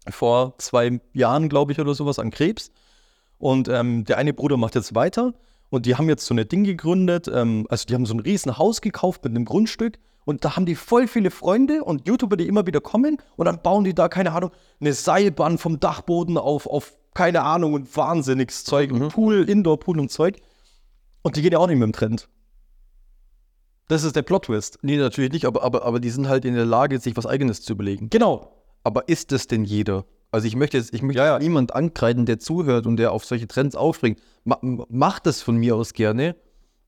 Vor 0.09 0.55
zwei 0.59 1.01
Jahren, 1.13 1.49
glaube 1.49 1.73
ich, 1.73 1.81
oder 1.81 1.95
sowas 1.95 2.19
an 2.19 2.31
Krebs. 2.31 2.71
Und 3.39 3.69
ähm, 3.69 4.05
der 4.05 4.19
eine 4.19 4.33
Bruder 4.33 4.57
macht 4.57 4.75
jetzt 4.75 4.95
weiter 4.95 5.35
und 5.69 5.85
die 5.85 5.97
haben 5.97 6.09
jetzt 6.09 6.25
so 6.25 6.33
eine 6.33 6.47
Ding 6.47 6.65
gegründet. 6.65 7.29
Ähm, 7.29 7.67
also 7.69 7.85
die 7.87 7.95
haben 7.95 8.07
so 8.07 8.15
ein 8.15 8.21
riesen 8.21 8.57
Haus 8.57 8.81
gekauft 8.81 9.25
mit 9.25 9.33
einem 9.33 9.45
Grundstück 9.45 9.99
und 10.25 10.45
da 10.45 10.57
haben 10.57 10.65
die 10.65 10.75
voll 10.75 11.07
viele 11.07 11.31
Freunde 11.31 11.85
und 11.85 12.09
YouTuber, 12.09 12.37
die 12.37 12.47
immer 12.47 12.67
wieder 12.67 12.81
kommen 12.81 13.19
und 13.37 13.47
dann 13.47 13.61
bauen 13.63 13.85
die 13.85 13.95
da, 13.95 14.09
keine 14.09 14.33
Ahnung, 14.33 14.51
eine 14.81 14.93
Seilbahn 14.93 15.59
vom 15.59 15.81
Dachboden 15.81 16.39
auf, 16.39 16.67
auf 16.67 16.95
keine 17.17 17.43
Ahnung 17.43 17.73
und 17.73 17.97
wahnsinniges 17.97 18.65
Zeug. 18.65 18.93
Mhm. 18.93 19.09
Pool, 19.09 19.49
Indoor-Pool 19.49 19.99
und 19.99 20.11
Zeug. 20.11 20.37
Und 21.23 21.37
die 21.37 21.43
gehen 21.43 21.53
ja 21.53 21.59
auch 21.59 21.67
nicht 21.67 21.79
mit 21.79 21.87
dem 21.87 21.93
Trend. 21.93 22.29
Das 23.89 24.05
ist 24.05 24.17
der 24.17 24.23
Plot-Twist. 24.23 24.81
Nee, 24.83 24.99
natürlich 24.99 25.33
nicht, 25.33 25.47
aber, 25.47 25.63
aber, 25.63 25.85
aber 25.85 25.99
die 25.99 26.11
sind 26.11 26.29
halt 26.29 26.45
in 26.45 26.55
der 26.55 26.67
Lage, 26.67 26.99
sich 27.01 27.17
was 27.17 27.25
Eigenes 27.25 27.63
zu 27.63 27.73
überlegen. 27.73 28.11
Genau. 28.11 28.53
Aber 28.85 29.09
ist 29.09 29.33
das 29.33 29.47
denn 29.47 29.65
jeder? 29.65 30.05
Also 30.31 30.47
ich 30.47 30.57
möchte 30.57 30.77
jetzt, 30.77 30.93
ich 30.93 31.01
möchte 31.01 31.21
Ja, 31.21 31.27
ja. 31.27 31.39
niemand 31.39 31.75
ankreiden, 31.75 32.27
der 32.27 32.39
zuhört 32.39 32.87
und 32.87 32.99
der 32.99 33.13
auf 33.13 33.25
solche 33.25 33.49
Trends 33.49 33.77
aufspringt. 33.77 34.21
Ma 34.45 34.59
macht 34.61 35.25
das 35.25 35.41
von 35.41 35.57
mir 35.57 35.75
aus 35.75 35.95
gerne. 35.95 36.37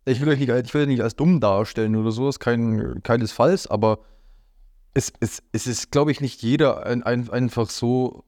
Ich 0.05 0.21
will 0.21 0.29
euch 0.29 0.38
nicht, 0.38 0.51
ich 0.51 0.75
will 0.75 0.87
nicht 0.87 1.03
als 1.03 1.17
dumm 1.17 1.41
darstellen 1.41 1.97
oder 1.97 2.11
so, 2.11 2.29
ist 2.29 2.38
kein, 2.38 3.03
keinesfalls, 3.03 3.67
aber 3.67 4.01
es, 4.93 5.11
es, 5.21 5.43
es 5.53 5.67
ist, 5.67 5.91
glaube 5.91 6.11
ich, 6.11 6.21
nicht 6.21 6.43
jeder 6.43 6.85
ein, 6.85 7.03
ein, 7.03 7.31
einfach 7.31 7.71
so. 7.71 8.25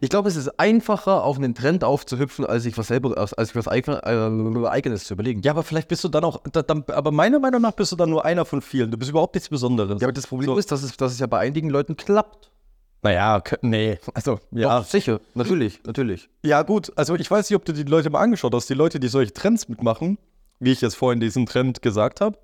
Ich 0.00 0.10
glaube, 0.10 0.28
es 0.28 0.36
ist 0.36 0.58
einfacher, 0.60 1.24
auf 1.24 1.36
einen 1.38 1.54
Trend 1.54 1.82
aufzuhüpfen, 1.82 2.44
als 2.44 2.64
sich 2.64 2.76
was 2.76 2.88
selber, 2.88 3.16
als 3.16 3.32
als 3.32 3.48
sich 3.48 3.56
was 3.56 3.66
äh, 3.66 4.66
Eigenes 4.66 5.04
zu 5.04 5.14
überlegen. 5.14 5.40
Ja, 5.42 5.52
aber 5.52 5.62
vielleicht 5.62 5.88
bist 5.88 6.04
du 6.04 6.08
dann 6.08 6.24
auch, 6.24 6.42
da, 6.52 6.62
dann, 6.62 6.84
aber 6.88 7.10
meiner 7.10 7.38
Meinung 7.38 7.62
nach 7.62 7.72
bist 7.72 7.92
du 7.92 7.96
dann 7.96 8.10
nur 8.10 8.24
einer 8.24 8.44
von 8.44 8.60
vielen. 8.60 8.90
Du 8.90 8.98
bist 8.98 9.10
überhaupt 9.10 9.34
nichts 9.34 9.48
Besonderes. 9.48 10.00
Ja, 10.00 10.06
aber 10.06 10.12
das 10.12 10.26
Problem 10.26 10.46
So. 10.50 10.58
ist, 10.58 10.70
dass 10.70 10.82
es, 10.82 10.96
dass 10.96 11.12
es 11.12 11.18
ja 11.18 11.26
bei 11.26 11.38
einigen 11.38 11.70
Leuten 11.70 11.96
klappt. 11.96 12.50
naja, 13.02 13.42
nee. 13.62 13.98
Also, 14.12 14.38
ja. 14.50 14.78
Doch, 14.80 14.84
sicher, 14.86 15.20
natürlich, 15.34 15.80
natürlich. 15.84 16.28
Ja, 16.44 16.62
gut. 16.62 16.92
Also, 16.96 17.14
ich 17.14 17.30
weiß 17.30 17.48
nicht, 17.48 17.56
ob 17.56 17.64
du 17.64 17.72
die 17.72 17.84
Leute 17.84 18.10
mal 18.10 18.20
angeschaut 18.20 18.54
hast. 18.54 18.68
Die 18.68 18.74
Leute, 18.74 19.00
die 19.00 19.08
solche 19.08 19.32
Trends 19.32 19.68
mitmachen, 19.68 20.18
wie 20.60 20.72
ich 20.72 20.80
jetzt 20.82 20.96
vorhin 20.96 21.20
diesen 21.20 21.46
Trend 21.46 21.80
gesagt 21.80 22.20
habe, 22.20 22.36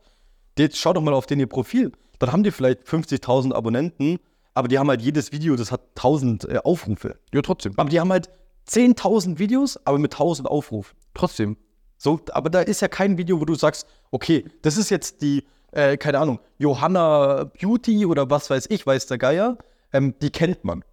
die, 0.56 0.68
schau 0.72 0.92
doch 0.92 1.02
mal 1.02 1.12
auf 1.14 1.26
den 1.26 1.40
ihr 1.40 1.48
Profil. 1.48 1.92
Dann 2.20 2.32
haben 2.32 2.42
die 2.44 2.52
vielleicht 2.52 2.84
50.000 2.86 3.52
Abonnenten, 3.52 4.18
aber 4.54 4.68
die 4.68 4.78
haben 4.78 4.88
halt 4.88 5.02
jedes 5.02 5.32
Video, 5.32 5.56
das 5.56 5.72
hat 5.72 5.82
1000 5.96 6.48
äh, 6.48 6.58
Aufrufe. 6.62 7.18
Ja, 7.32 7.42
trotzdem. 7.42 7.74
Aber 7.76 7.90
die 7.90 8.00
haben 8.00 8.10
halt 8.10 8.30
10.000 8.68 9.38
Videos, 9.38 9.78
aber 9.84 9.98
mit 9.98 10.14
1000 10.14 10.48
Aufrufen. 10.48 10.96
Trotzdem. 11.12 11.56
So, 11.98 12.20
aber 12.32 12.50
da 12.50 12.60
ist 12.60 12.80
ja 12.80 12.88
kein 12.88 13.18
Video, 13.18 13.40
wo 13.40 13.44
du 13.44 13.54
sagst, 13.54 13.86
okay, 14.10 14.44
das 14.62 14.76
ist 14.76 14.90
jetzt 14.90 15.22
die, 15.22 15.44
äh, 15.72 15.96
keine 15.96 16.18
Ahnung, 16.18 16.40
Johanna 16.58 17.44
Beauty 17.44 18.06
oder 18.06 18.30
was 18.30 18.48
weiß 18.50 18.66
ich, 18.70 18.86
weiß 18.86 19.06
der 19.06 19.18
Geier, 19.18 19.58
ähm, 19.92 20.14
die 20.20 20.30
kennt 20.30 20.64
man. 20.64 20.84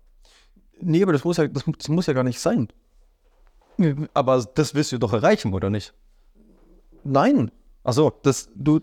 Nee, 0.80 1.04
aber 1.04 1.14
das 1.14 1.24
muss 1.24 1.38
ja, 1.38 1.48
das, 1.48 1.64
das 1.78 1.88
muss 1.88 2.08
ja 2.08 2.14
gar 2.14 2.24
nicht 2.24 2.40
sein. 2.40 2.68
Aber 4.14 4.46
das 4.54 4.76
willst 4.76 4.92
du 4.92 4.98
doch 4.98 5.14
erreichen, 5.14 5.54
oder 5.54 5.70
nicht? 5.70 5.94
Nein. 7.04 7.52
Achso, 7.84 8.12
Das, 8.24 8.50
du. 8.56 8.82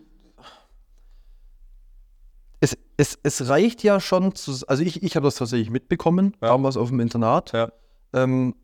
Es, 2.60 2.76
es, 2.96 3.18
es 3.22 3.48
reicht 3.48 3.82
ja 3.84 4.00
schon 4.00 4.34
zu. 4.34 4.52
Also 4.66 4.82
ich, 4.82 5.02
ich 5.02 5.14
habe 5.16 5.24
das 5.26 5.36
tatsächlich 5.36 5.70
mitbekommen, 5.70 6.32
Ja. 6.42 6.48
damals 6.48 6.76
auf 6.76 6.88
dem 6.88 7.00
Internat. 7.00 7.52
ja. 7.52 7.70
Ähm, 8.12 8.54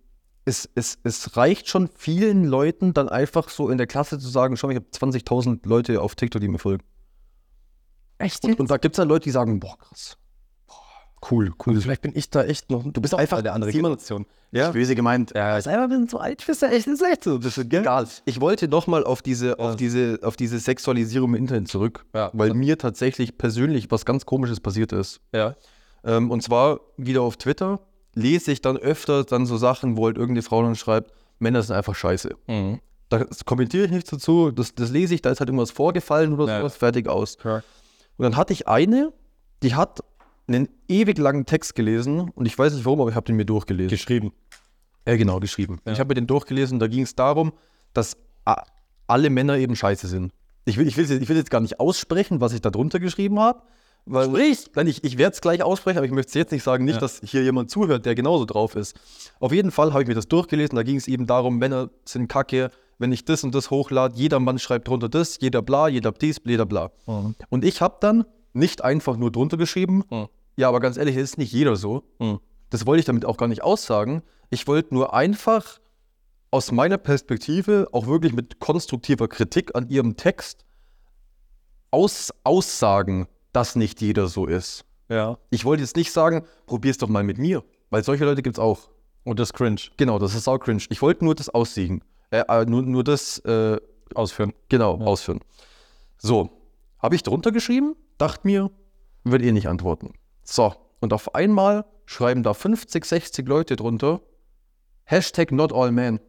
es, 0.47 0.69
es, 0.75 0.99
es 1.05 1.37
reicht 1.39 1.69
schon 1.69 1.89
vielen 1.97 2.45
Leuten 2.45 2.93
dann 2.93 3.09
einfach 3.09 3.49
so 3.49 3.71
in 3.71 3.79
der 3.79 3.87
Klasse 3.87 4.19
zu 4.19 4.29
sagen, 4.29 4.57
schau 4.57 4.67
mal, 4.67 4.73
ich 4.73 4.77
habe 4.77 4.87
20.000 4.91 5.67
Leute 5.67 6.03
auf 6.03 6.15
TikTok, 6.17 6.41
die 6.41 6.49
mir 6.49 6.59
folgen. 6.59 6.83
Echt 8.19 8.45
Und, 8.45 8.61
und 8.61 8.71
da 8.71 8.77
gibt 8.77 8.95
es 8.95 8.97
dann 8.99 9.09
Leute, 9.09 9.25
die 9.25 9.31
sagen, 9.31 9.59
boah, 9.61 9.79
krass. 9.79 10.17
Cool, 11.31 11.53
cool. 11.67 11.81
Vielleicht 11.81 12.03
bin 12.03 12.13
ich 12.15 12.29
da 12.31 12.45
echt 12.45 12.71
noch. 12.71 12.83
Du 12.85 13.01
bist 13.01 13.15
auch 13.15 13.19
einfach 13.19 13.39
eine 13.39 13.53
andere 13.53 13.73
Generation. 13.73 14.27
Ja. 14.53 14.71
Böse 14.71 14.95
gemeint. 14.95 15.33
Ja, 15.35 15.57
ist 15.57 15.67
einfach 15.67 15.85
ein 15.85 15.89
bisschen 15.89 16.09
zu 16.09 16.19
alt. 16.19 16.45
Bist 16.47 16.63
du 16.63 16.67
echt, 16.67 16.87
ist 16.87 17.03
echt 17.03 17.25
so. 17.25 17.39
Das 17.39 17.57
ist 17.59 17.65
Egal. 17.73 18.07
Ich 18.25 18.41
wollte 18.41 18.69
nochmal 18.69 19.05
auf 19.05 19.23
diese, 19.23 19.59
auf, 19.59 19.77
diese, 19.77 20.19
auf 20.23 20.37
diese 20.37 20.59
Sexualisierung 20.59 21.31
im 21.31 21.37
Internet 21.37 21.69
zurück, 21.69 22.05
Ja. 22.15 22.31
weil 22.35 22.53
mir 22.55 22.77
tatsächlich 22.79 23.39
persönlich 23.39 23.91
was 23.91 24.05
ganz 24.05 24.27
Komisches 24.27 24.61
passiert 24.61 24.93
ist. 24.93 25.21
Ja. 25.33 25.57
Ähm, 26.05 26.31
und 26.31 26.43
zwar 26.43 26.81
wieder 26.97 27.23
auf 27.23 27.37
Twitter 27.37 27.81
lese 28.15 28.53
ich 28.53 28.61
dann 28.61 28.77
öfter 28.77 29.25
dann 29.25 29.47
so 29.47 29.57
Sachen, 29.57 29.97
wo 29.97 30.07
halt 30.07 30.17
irgendeine 30.19 30.43
Frau 30.43 30.63
dann 30.63 30.77
schreibt, 30.77 31.11
Männer 31.39 31.63
sind 31.63 31.75
einfach 31.75 31.95
scheiße. 31.95 32.37
Mhm. 32.47 32.81
Da 33.09 33.25
kommentiere 33.45 33.87
ich 33.87 33.91
nichts 33.91 34.11
dazu, 34.11 34.51
das, 34.51 34.75
das 34.75 34.91
lese 34.91 35.15
ich, 35.15 35.23
da 35.23 35.31
ist 35.31 35.41
halt 35.41 35.49
irgendwas 35.49 35.71
vorgefallen 35.71 36.33
oder 36.35 36.47
Ja. 36.47 36.59
sowas, 36.61 36.77
fertig 36.77 37.09
aus. 37.09 37.39
Ja. 37.45 37.57
Und 38.17 38.23
dann 38.23 38.37
hatte 38.37 38.53
ich 38.53 38.69
eine, 38.69 39.13
die 39.63 39.75
hat 39.75 40.01
einen 40.47 40.69
ewig 40.89 41.19
langen 41.19 41.47
Text 41.47 41.75
gelesen 41.75 42.31
und 42.35 42.47
ich 42.47 42.59
weiß 42.59 42.75
nicht 42.75 42.85
warum, 42.85 43.01
aber 43.01 43.11
ich 43.11 43.17
habe 43.17 43.25
den 43.27 43.37
mir 43.37 43.47
durchgelesen. 43.47 43.91
Geschrieben. 43.91 44.33
Ja, 45.07 45.17
genau, 45.17 45.41
geschrieben. 45.41 45.81
Ich 45.85 45.99
habe 46.01 46.09
mir 46.09 46.15
den 46.15 46.27
durchgelesen, 46.27 46.79
da 46.79 46.87
ging 46.87 47.03
es 47.03 47.15
darum, 47.15 47.53
dass 47.93 48.17
alle 49.07 49.31
Männer 49.31 49.57
eben 49.59 49.77
scheiße 49.77 50.07
sind. 50.09 50.33
Ich 50.65 50.77
will, 50.79 50.87
ich, 50.87 50.97
will, 50.97 51.05
jetzt- 51.09 51.23
ich 51.23 51.29
will 51.29 51.37
jetzt 51.37 51.51
gar 51.51 51.61
nicht 51.61 51.79
aussprechen, 51.81 52.41
was 52.41 52.53
ich 52.55 52.61
da 52.63 52.71
drunter 52.71 53.01
geschrieben 53.01 53.39
habe. 53.39 53.63
Weil 54.07 54.29
Nein, 54.29 54.87
ich, 54.87 55.03
ich 55.03 55.17
werde 55.17 55.33
es 55.35 55.41
gleich 55.41 55.63
aussprechen, 55.63 55.97
aber 55.99 56.07
ich 56.07 56.13
möchte 56.13 56.29
es 56.29 56.35
jetzt 56.35 56.53
nicht 56.53 56.63
sagen, 56.63 56.85
nicht, 56.85 56.97
Ja. 56.97 57.01
dass 57.01 57.21
hier 57.25 57.43
jemand 57.43 57.71
zuhört, 57.71 58.05
der 58.05 58.15
genauso 58.15 58.45
drauf 58.45 58.77
ist. 58.77 58.95
Auf 59.41 59.51
jeden 59.53 59.71
Fall 59.71 59.93
habe 59.95 60.03
ich 60.03 60.09
mir 60.09 60.15
das 60.15 60.29
durchgelesen, 60.29 60.77
da 60.77 60.83
ging 60.83 60.97
es 60.97 61.09
eben 61.09 61.27
darum, 61.27 61.57
Männer 61.57 61.89
sind 62.05 62.29
kacke, 62.29 62.71
wenn 62.99 63.13
ich 63.13 63.25
das 63.25 63.45
und 63.45 63.55
das 63.55 63.71
hochlade, 63.71 64.15
jeder 64.17 64.41
Mann 64.41 64.59
schreibt 64.59 64.89
drunter 64.89 65.09
das, 65.09 65.39
jeder 65.41 65.63
bla, 65.63 65.89
jeder 65.89 66.13
dies, 66.13 66.39
bla 66.39 66.65
bla. 66.67 66.91
Mhm. 67.07 67.35
Und 67.49 67.65
ich 67.65 67.81
habe 67.81 67.97
dann 68.01 68.25
nicht 68.55 68.83
einfach 68.83 69.17
nur 69.17 69.31
drunter 69.31 69.57
geschrieben, 69.57 70.05
Mhm. 70.11 70.29
ja, 70.57 70.69
aber 70.69 70.81
ganz 70.81 70.97
ehrlich, 70.97 71.17
es 71.17 71.23
ist 71.33 71.39
nicht 71.39 71.53
jeder 71.53 71.77
so. 71.77 72.05
Mhm. 72.19 72.41
Das 72.71 72.87
wollte 72.87 73.01
ich 73.01 73.07
damit 73.07 73.25
auch 73.25 73.37
gar 73.37 73.49
nicht 73.49 73.63
aussagen. 73.63 74.23
Ich 74.51 74.67
wollte 74.67 74.95
nur 74.95 75.13
einfach 75.15 75.81
aus 76.51 76.71
meiner 76.73 76.99
Perspektive 76.99 77.89
auch 77.93 78.07
wirklich 78.07 78.33
mit 78.33 78.61
konstruktiver 78.61 79.29
Kritik 79.29 79.75
an 79.77 79.89
ihrem 79.89 80.17
Text 80.17 80.65
aus, 81.91 82.33
aussagen, 82.45 83.27
dass 83.53 83.77
nicht 83.77 84.01
jeder 84.01 84.29
so 84.29 84.47
ist. 84.47 84.85
Ja. 85.09 85.39
Ich 85.51 85.65
wollte 85.65 85.83
jetzt 85.83 85.97
nicht 85.97 86.13
sagen, 86.13 86.45
probier's 86.67 86.99
doch 86.99 87.09
mal 87.09 87.23
mit 87.25 87.39
mir, 87.39 87.63
weil 87.91 88.03
solche 88.05 88.25
Leute 88.25 88.43
gibt 88.43 88.57
es 88.57 88.61
auch. 88.63 88.89
Und 89.25 89.39
das 89.39 89.49
ist 89.49 89.55
cringe. 89.55 89.81
Genau, 89.97 90.19
das 90.19 90.35
ist 90.35 90.45
sau 90.45 90.59
cringe. 90.59 90.83
Ich 90.91 91.01
wollte 91.03 91.25
nur 91.25 91.35
das 91.35 91.49
aussiegen. 91.49 92.03
Äh, 92.31 92.45
äh, 92.49 92.65
nur, 92.67 92.83
nur 92.83 93.05
das 93.05 93.39
äh, 93.41 93.79
Ausführen. 94.15 94.53
genau 94.69 94.99
ausführen. 95.01 95.41
So, 96.19 96.51
habe 96.99 97.15
ich 97.15 97.23
drunter 97.23 97.53
geschrieben, 97.53 97.97
dachte 98.19 98.47
mir, 98.47 98.71
wird 99.25 99.43
ihr 99.43 99.53
nicht 99.53 99.69
antworten. 99.69 100.13
So, 100.43 100.75
und 101.01 101.13
auf 101.13 101.35
einmal 101.35 101.85
schreiben 102.07 102.43
da 102.43 102.55
50, 102.55 103.05
60 103.05 103.49
Leute 103.49 103.77
drunter, 103.77 104.21
Hashtag 105.05 105.53
not 105.53 105.73
all 105.73 105.93
men. 105.93 106.21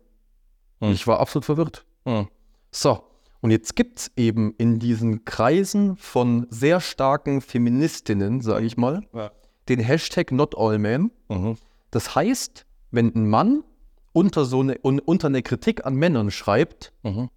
Hm. 0.81 0.91
Ich 0.91 1.07
war 1.07 1.19
absolut 1.19 1.45
verwirrt. 1.45 1.85
Mhm. 2.05 2.27
So, 2.71 3.03
und 3.41 3.51
jetzt 3.51 3.75
gibt 3.75 3.99
es 3.99 4.11
eben 4.17 4.53
in 4.57 4.79
diesen 4.79 5.23
Kreisen 5.23 5.95
von 5.97 6.45
sehr 6.49 6.81
starken 6.81 7.39
Feministinnen, 7.41 8.41
sage 8.41 8.65
ich 8.65 8.75
mal, 8.75 9.01
Ja. 9.13 9.31
den 9.69 9.79
Hashtag 9.79 10.31
not 10.31 10.57
all 10.57 10.77
men. 10.77 11.11
Mhm. 11.29 11.57
Das 11.91 12.15
heißt, 12.15 12.65
wenn 12.91 13.13
ein 13.15 13.29
Mann 13.29 13.63
unter 14.11 14.45
so 14.45 14.59
eine, 14.61 14.77
un, 14.83 14.99
unter 14.99 15.27
eine 15.27 15.41
Kritik 15.41 15.85
an 15.85 15.95
Männern 15.95 16.31
schreibt, 16.31 16.91
Mhm. 17.03 17.29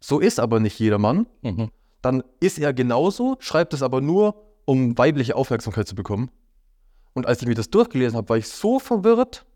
so 0.00 0.18
ist 0.18 0.40
aber 0.40 0.60
nicht 0.60 0.78
jeder 0.78 0.98
Mann, 0.98 1.26
Mhm. 1.42 1.70
Dann 2.02 2.22
ist 2.40 2.58
er 2.58 2.72
genauso, 2.72 3.36
schreibt 3.40 3.74
es 3.74 3.82
aber 3.82 4.00
nur, 4.00 4.42
um 4.64 4.96
weibliche 4.98 5.36
Aufmerksamkeit 5.36 5.86
zu 5.88 5.94
bekommen. 5.94 6.30
Und 7.14 7.26
als 7.26 7.40
ich 7.40 7.48
mir 7.48 7.54
das 7.54 7.70
durchgelesen 7.70 8.16
habe, 8.16 8.28
war 8.28 8.36
ich 8.36 8.48
so 8.48 8.78
verwirrt, 8.78 9.46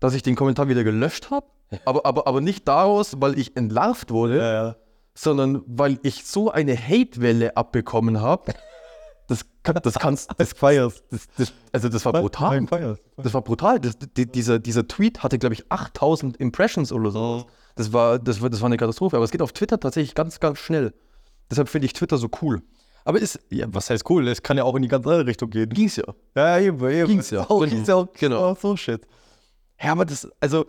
dass 0.00 0.14
ich 0.14 0.22
den 0.22 0.36
Kommentar 0.36 0.68
wieder 0.68 0.84
gelöscht 0.84 1.30
habe. 1.30 1.46
Aber, 1.84 2.06
aber, 2.06 2.26
aber 2.26 2.40
nicht 2.40 2.66
daraus, 2.68 3.20
weil 3.20 3.38
ich 3.38 3.56
entlarvt 3.56 4.10
wurde, 4.10 4.38
Ja, 4.38 4.52
ja. 4.52 4.76
sondern 5.14 5.62
weil 5.66 5.98
ich 6.02 6.24
so 6.24 6.50
eine 6.50 6.76
Hatewelle 6.76 7.56
abbekommen 7.56 8.20
habe. 8.20 8.54
Das, 9.26 9.44
das 9.82 9.94
kannst 9.94 10.30
Das 10.38 10.52
feierst. 10.54 11.04
das, 11.10 11.26
das, 11.36 11.52
also 11.72 11.88
das 11.90 12.04
war 12.06 12.12
brutal. 12.12 12.64
Das 13.16 13.34
war 13.34 13.42
brutal. 13.42 13.80
Das, 13.80 13.98
die, 14.16 14.24
dieser, 14.30 14.58
dieser 14.58 14.86
Tweet 14.88 15.22
hatte, 15.22 15.38
glaube 15.38 15.54
ich, 15.54 15.70
8000 15.70 16.36
Impressions 16.38 16.92
oder 16.92 17.10
so. 17.10 17.46
Das 17.78 17.92
war, 17.92 18.18
das, 18.18 18.40
war, 18.42 18.50
das 18.50 18.60
war 18.60 18.66
eine 18.66 18.76
Katastrophe. 18.76 19.16
Aber 19.16 19.24
es 19.24 19.30
geht 19.30 19.40
auf 19.42 19.52
Twitter 19.52 19.78
tatsächlich 19.80 20.14
ganz, 20.14 20.40
ganz 20.40 20.58
schnell. 20.58 20.92
Deshalb 21.50 21.68
finde 21.68 21.86
ich 21.86 21.92
Twitter 21.94 22.18
so 22.18 22.28
cool. 22.42 22.62
Aber 23.04 23.18
ist, 23.18 23.40
ja, 23.48 23.66
was 23.70 23.88
heißt 23.88 24.08
cool? 24.10 24.28
Es 24.28 24.42
kann 24.42 24.58
ja 24.58 24.64
auch 24.64 24.74
in 24.74 24.82
die 24.82 24.88
ganz 24.88 25.06
andere 25.06 25.24
Richtung 25.24 25.48
gehen. 25.48 25.70
Ging's 25.70 25.96
ja. 25.96 26.04
Ja, 26.36 26.58
eben, 26.58 26.78
eben. 26.90 27.08
Ging's 27.08 27.30
ja. 27.30 27.42
Auch, 27.48 27.60
Genau. 27.60 27.70
ging's 27.74 27.88
ja 27.88 27.94
auch, 27.94 28.12
Genau. 28.12 28.50
auch 28.50 28.58
so 28.58 28.76
shit. 28.76 29.00
Ja, 29.80 29.92
aber 29.92 30.04
das, 30.04 30.28
also, 30.40 30.66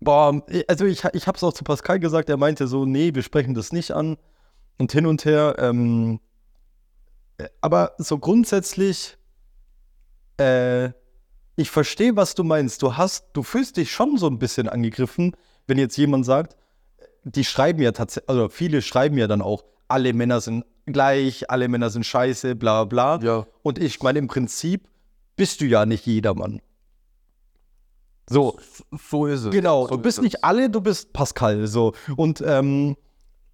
boah, 0.00 0.42
also 0.68 0.84
ich, 0.84 1.04
ich 1.14 1.26
hab's 1.26 1.42
auch 1.42 1.52
zu 1.54 1.64
Pascal 1.64 2.00
gesagt, 2.00 2.28
er 2.28 2.36
meinte 2.36 2.66
so, 2.66 2.84
nee, 2.84 3.14
wir 3.14 3.22
sprechen 3.22 3.54
das 3.54 3.72
nicht 3.72 3.92
an 3.92 4.18
und 4.76 4.92
hin 4.92 5.06
und 5.06 5.24
her. 5.24 5.54
Ähm, 5.58 6.20
äh, 7.38 7.48
aber 7.62 7.92
so 7.98 8.18
grundsätzlich, 8.18 9.16
äh, 10.38 10.90
ich 11.56 11.70
verstehe, 11.70 12.16
was 12.16 12.34
du 12.34 12.42
meinst. 12.44 12.82
Du 12.82 12.96
hast, 12.96 13.26
du 13.32 13.42
fühlst 13.42 13.76
dich 13.76 13.92
schon 13.92 14.18
so 14.18 14.26
ein 14.26 14.38
bisschen 14.38 14.68
angegriffen, 14.68 15.36
wenn 15.66 15.78
jetzt 15.78 15.96
jemand 15.96 16.26
sagt, 16.26 16.56
die 17.24 17.44
schreiben 17.44 17.80
ja 17.82 17.92
tatsächlich, 17.92 18.28
also 18.28 18.48
viele 18.48 18.82
schreiben 18.82 19.16
ja 19.16 19.26
dann 19.26 19.42
auch, 19.42 19.64
alle 19.88 20.12
Männer 20.12 20.40
sind 20.40 20.64
gleich, 20.86 21.50
alle 21.50 21.68
Männer 21.68 21.90
sind 21.90 22.04
scheiße, 22.04 22.54
bla 22.54 22.84
bla. 22.84 23.18
Ja. 23.22 23.46
Und 23.62 23.78
ich 23.78 24.02
meine, 24.02 24.18
im 24.18 24.28
Prinzip 24.28 24.88
bist 25.36 25.60
du 25.60 25.66
ja 25.66 25.86
nicht 25.86 26.06
jedermann. 26.06 26.60
So, 28.28 28.58
So 29.10 29.26
ist 29.26 29.44
es. 29.44 29.50
genau. 29.50 29.86
So 29.86 29.96
Du 29.96 30.02
bist 30.02 30.18
ist 30.18 30.24
nicht 30.24 30.44
alle, 30.44 30.70
du 30.70 30.80
bist 30.80 31.12
Pascal. 31.12 31.66
So. 31.66 31.92
Und 32.16 32.42
ähm, 32.46 32.96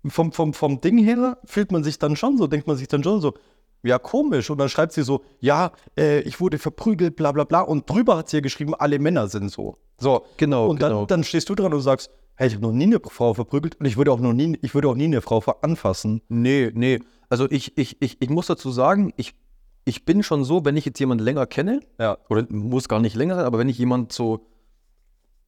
vom, 0.07 0.33
vom, 0.33 0.55
vom 0.55 0.81
Ding 0.81 0.99
her 0.99 1.39
fühlt 1.45 1.73
man 1.73 1.83
sich 1.85 1.99
dann 1.99 2.17
schon 2.17 2.39
so, 2.39 2.47
denkt 2.47 2.67
man 2.67 2.77
sich 2.77 2.89
dann 2.89 3.03
schon 3.03 3.21
so, 3.21 3.35
ja, 3.83 3.99
komisch. 3.99 4.51
Und 4.51 4.59
dann 4.59 4.69
schreibt 4.69 4.93
sie 4.93 5.03
so, 5.03 5.23
ja, 5.41 5.73
äh, 5.97 6.21
ich 6.21 6.41
wurde 6.41 6.59
verprügelt, 6.59 7.17
bla 7.17 7.33
bla 7.33 7.45
bla. 7.45 7.61
Und 7.63 7.89
drüber 7.89 8.17
hat 8.17 8.29
sie 8.29 8.39
ja 8.39 8.41
geschrieben, 8.41 8.75
alle 8.75 8.99
Männer 8.99 9.29
sind 9.29 9.51
so. 9.51 9.79
So. 9.99 10.25
Genau, 10.37 10.69
Und 10.69 10.81
dann, 10.83 10.91
genau. 10.93 11.07
dann 11.07 11.25
stehst 11.25 11.49
du 11.49 11.55
dran 11.55 11.73
und 11.75 11.81
sagst, 11.81 12.11
hey, 12.37 12.49
ich 12.49 12.55
habe 12.55 12.63
noch 12.67 12.73
nie 12.73 12.85
eine 12.85 13.01
Frau 13.05 13.35
verprügelt 13.35 13.79
und 13.81 13.87
ich 13.87 13.97
würde 13.97 14.13
auch 14.13 14.21
noch 14.21 14.33
nie, 14.33 14.59
ich 14.63 14.75
würde 14.75 14.89
auch 14.89 14.95
nie 14.95 15.05
eine 15.05 15.21
Frau 15.21 15.41
anfassen. 15.63 16.23
Nee, 16.29 16.71
nee. 16.75 17.01
Also 17.29 17.51
ich, 17.51 17.77
ich, 17.79 18.01
ich, 18.01 18.21
ich 18.21 18.31
muss 18.31 18.47
dazu 18.47 18.71
sagen, 18.71 19.13
ich, 19.17 19.35
ich 19.85 20.05
bin 20.05 20.23
schon 20.23 20.45
so, 20.45 20.65
wenn 20.65 20.77
ich 20.77 20.85
jetzt 20.85 20.99
jemanden 21.01 21.25
länger 21.25 21.47
kenne, 21.47 21.81
Ja. 21.99 22.19
oder 22.29 22.47
muss 22.51 22.89
gar 22.89 23.01
nicht 23.01 23.15
länger 23.15 23.37
sein, 23.37 23.45
aber 23.45 23.59
wenn 23.59 23.69
ich 23.69 23.79
jemanden 23.79 24.09
so 24.11 24.47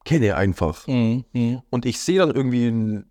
kenne 0.05 0.35
einfach 0.35 0.85
Mhm. 0.87 1.23
und 1.69 1.85
ich 1.85 1.99
sehe 1.99 2.19
dann 2.19 2.31
irgendwie 2.31 2.67
einen 2.67 3.05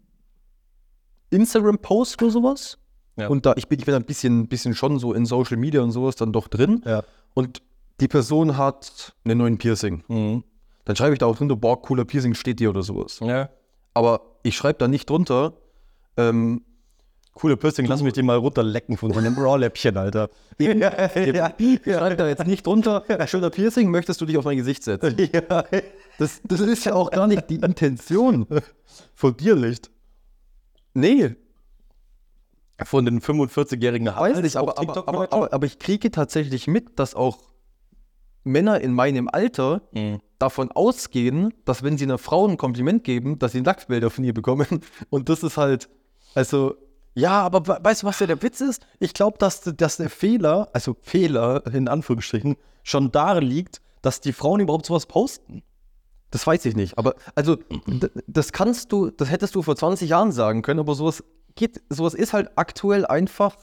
Instagram-Post 1.31 2.23
oder 2.23 2.31
sowas 2.31 2.79
Ja. 3.23 3.29
und 3.29 3.47
da 3.47 3.55
ich 3.57 3.69
bin, 3.69 3.79
ich 3.79 3.85
bin 3.87 3.95
ein 3.95 4.05
bisschen, 4.05 4.49
bisschen 4.49 4.75
schon 4.75 4.99
so 4.99 5.13
in 5.13 5.25
Social 5.27 5.57
Media 5.57 5.81
und 5.83 5.91
sowas 5.93 6.17
dann 6.17 6.33
doch 6.33 6.49
drin 6.49 6.83
Ja. 6.85 7.03
und 7.35 7.63
die 8.01 8.09
Person 8.09 8.57
hat 8.57 9.15
einen 9.25 9.39
neuen 9.39 9.59
Piercing. 9.59 10.03
Mhm. 10.09 10.45
Dann 10.85 10.97
schreibe 10.97 11.13
ich 11.13 11.19
da 11.21 11.27
auch 11.27 11.37
drunter, 11.37 11.57
boah, 11.57 11.81
cooler 11.81 12.05
Piercing 12.05 12.35
steht 12.35 12.59
dir 12.61 12.71
oder 12.71 12.83
sowas. 12.83 13.21
Ja. 13.23 13.49
Aber 13.95 14.21
ich 14.43 14.57
schreibe 14.57 14.79
da 14.79 14.89
nicht 14.89 15.09
drunter, 15.09 15.53
ähm, 16.17 16.63
Coole 17.35 17.57
Piercing, 17.57 17.87
lass 17.87 18.03
mich 18.03 18.13
den 18.13 18.27
mal 18.27 18.37
runterlecken 18.37 18.99
von 18.99 19.11
meinem 19.11 19.39
Raw-Läppchen, 19.39 19.97
Alter. 19.97 20.29
ja, 20.59 20.75
ja, 20.75 21.55
Ich 21.57 21.81
schreibe 21.85 22.17
da 22.17 22.29
jetzt 22.29 22.47
nicht 22.47 22.67
drunter, 22.67 23.05
schöner 23.27 23.49
Piercing, 23.49 23.91
möchtest 23.91 24.21
du 24.21 24.27
dich 24.27 24.37
auf 24.37 24.45
mein 24.45 24.59
Gesicht 24.59 24.83
setzen? 24.85 25.17
ja. 25.33 25.65
Das, 26.19 26.43
das 26.45 26.61
ist 26.61 26.85
ja 26.85 26.93
auch 26.95 27.11
gar 27.11 27.27
nicht 27.27 27.49
die 27.49 27.55
Intention. 27.57 28.47
Von 29.15 29.35
dir 29.37 29.57
nicht. 29.57 29.91
Nee, 30.93 31.37
Von 32.85 33.05
den 33.05 33.21
45-jährigen 33.21 34.07
weiß 34.09 34.41
nicht, 34.43 34.57
aber, 34.57 34.79
aber, 34.79 35.09
aber, 35.09 35.33
aber, 35.33 35.53
aber 35.53 35.67
ich 35.67 35.79
kriege 35.79 36.11
tatsächlich 36.11 36.67
mit, 36.67 36.99
dass 36.99 37.15
auch 37.15 37.39
Männer 38.45 38.81
in 38.81 38.93
meinem 38.93 39.29
Alter 39.31 39.83
Mhm. 39.93 40.21
davon 40.39 40.73
ausgehen, 40.73 41.55
dass 41.65 41.83
wenn 41.85 41.97
sie 41.97 42.05
einer 42.05 42.19
Frau 42.19 42.47
ein 42.49 42.57
Kompliment 42.57 43.05
geben, 43.05 43.39
dass 43.39 43.53
sie 43.53 43.61
Nacktbilder 43.61 44.11
von 44.11 44.25
ihr 44.25 44.35
bekommen. 44.35 44.67
Und 45.11 45.29
das 45.29 45.43
ist 45.45 45.57
halt, 45.57 45.89
also, 46.35 46.75
Ja, 47.15 47.43
aber 47.43 47.67
we- 47.69 47.79
weißt 47.83 48.03
du, 48.03 48.07
was 48.07 48.19
ja 48.21 48.27
der 48.27 48.43
Witz 48.43 48.61
ist? 48.61 48.85
Ich 48.99 49.13
glaube, 49.15 49.39
dass, 49.39 49.61
dass 49.61 49.99
der 49.99 50.11
Fehler, 50.11 50.69
also 50.73 50.97
Fehler 51.03 51.63
in 51.73 51.87
Anführungsstrichen, 51.87 52.57
schon 52.83 53.13
darin 53.13 53.45
liegt, 53.45 53.81
dass 54.01 54.21
die 54.21 54.33
Frauen 54.33 54.59
überhaupt 54.61 54.87
sowas 54.87 55.07
posten. 55.07 55.63
das 56.33 56.47
weiß 56.47 56.65
ich 56.65 56.75
nicht. 56.75 56.97
Aber, 56.99 57.15
also, 57.37 57.57
d- 57.57 58.09
das 58.27 58.51
kannst 58.53 58.91
du, 58.91 59.11
das 59.11 59.31
hättest 59.31 59.55
du 59.55 59.61
vor 59.63 59.77
20 59.77 60.09
Jahren 60.09 60.33
sagen 60.33 60.63
können, 60.63 60.81
aber 60.81 60.95
sowas 60.95 61.23
geht, 61.55 61.81
sowas 61.88 62.15
ist 62.15 62.33
halt 62.33 62.51
aktuell 62.57 63.07
einfach 63.07 63.57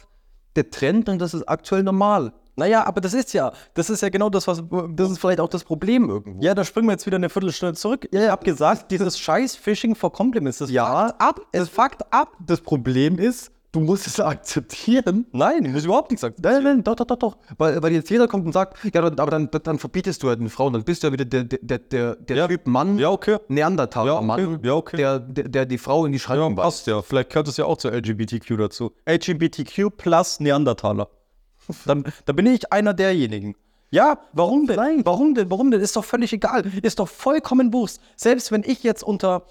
der 0.55 0.69
Trend 0.69 1.09
und 1.09 1.19
das 1.19 1.33
ist 1.33 1.43
aktuell 1.47 1.83
normal. 1.83 2.33
Naja, 2.55 2.85
aber 2.85 2.99
das 2.99 3.13
ist 3.13 3.31
ja, 3.33 3.53
das 3.73 3.89
ist 3.89 4.01
ja 4.01 4.09
genau 4.09 4.29
das, 4.29 4.45
was. 4.45 4.61
Das 4.91 5.09
ist 5.09 5.19
vielleicht 5.19 5.39
auch 5.39 5.47
das 5.47 5.63
Problem 5.63 6.09
irgendwo. 6.09 6.43
Ja, 6.43 6.53
da 6.53 6.65
springen 6.65 6.87
wir 6.87 6.91
jetzt 6.91 7.05
wieder 7.05 7.15
eine 7.15 7.29
Viertelstunde 7.29 7.75
zurück. 7.75 8.09
Ja, 8.11 8.25
ich 8.25 8.29
hab 8.29 8.43
gesagt, 8.43 8.91
dieses 8.91 9.17
scheiß 9.17 9.55
Phishing 9.55 9.95
for 9.95 10.11
Compliments, 10.11 10.57
das 10.57 10.69
Ja. 10.69 11.07
fuckt 11.07 11.21
ab, 11.21 11.39
es 11.53 11.69
fuckt 11.69 12.13
ab. 12.13 12.33
Das 12.45 12.59
Problem 12.59 13.17
ist, 13.17 13.51
Du 13.71 13.79
musst 13.81 14.07
es 14.07 14.19
akzeptieren. 14.19 15.27
Nein, 15.31 15.63
ich 15.65 15.71
muss 15.71 15.85
überhaupt 15.85 16.09
nichts 16.11 16.23
akzeptieren. 16.23 16.55
Nein, 16.55 16.63
nein, 16.63 16.83
doch, 16.83 16.95
doch, 16.95 17.05
doch, 17.05 17.17
doch. 17.17 17.37
Weil, 17.57 17.81
weil 17.83 17.91
jetzt 17.93 18.09
jeder 18.09 18.27
kommt 18.27 18.45
und 18.45 18.51
sagt, 18.51 18.77
ja, 18.93 19.01
aber 19.03 19.11
dann, 19.31 19.49
dann 19.51 19.77
verbietest 19.77 20.23
du 20.23 20.29
halt 20.29 20.39
eine 20.39 20.49
Frau, 20.49 20.69
dann 20.71 20.83
bist 20.83 21.03
du 21.03 21.07
ja 21.07 21.13
wieder 21.13 21.25
der, 21.25 21.43
der, 21.43 21.77
der, 21.79 22.15
der 22.15 22.35
Ja. 22.35 22.47
Typ 22.47 22.65
Mann, 22.65 22.97
Ja, 22.97 23.09
okay. 23.09 23.37
Neandertaler 23.47 24.07
Ja, 24.13 24.17
okay. 24.17 24.25
Mann, 24.25 24.59
Ja, 24.63 24.73
okay. 24.73 24.97
Der, 24.97 25.19
der, 25.19 25.49
der 25.49 25.65
die 25.67 25.77
Frau 25.77 26.05
in 26.05 26.11
die 26.13 26.17
Ja, 26.17 26.23
Schranken 26.23 26.57
weist. 26.57 26.63
passt 26.63 26.87
ja. 26.87 27.01
Vielleicht 27.01 27.29
gehört 27.29 27.47
es 27.47 27.57
ja 27.57 27.65
auch 27.65 27.77
zur 27.77 27.91
LGBTQ 27.93 28.57
dazu. 28.57 28.91
LGBTQ 29.07 29.95
plus 29.97 30.39
Neandertaler. 30.39 31.09
Dann, 31.85 32.03
dann 32.25 32.35
bin 32.35 32.47
ich 32.47 32.73
einer 32.73 32.95
derjenigen. 32.95 33.55
Ja, 33.91 34.19
warum 34.33 34.65
denn? 34.65 35.05
Warum 35.05 35.35
denn? 35.35 35.51
Warum 35.51 35.69
denn? 35.69 35.81
Ist 35.81 35.95
doch 35.95 36.05
völlig 36.05 36.33
egal. 36.33 36.63
Ist 36.81 36.97
doch 36.99 37.07
vollkommen 37.07 37.71
Wurst. 37.73 38.01
Selbst 38.15 38.51
wenn 38.51 38.63
ich 38.63 38.81
jetzt 38.83 39.03
unter 39.03 39.45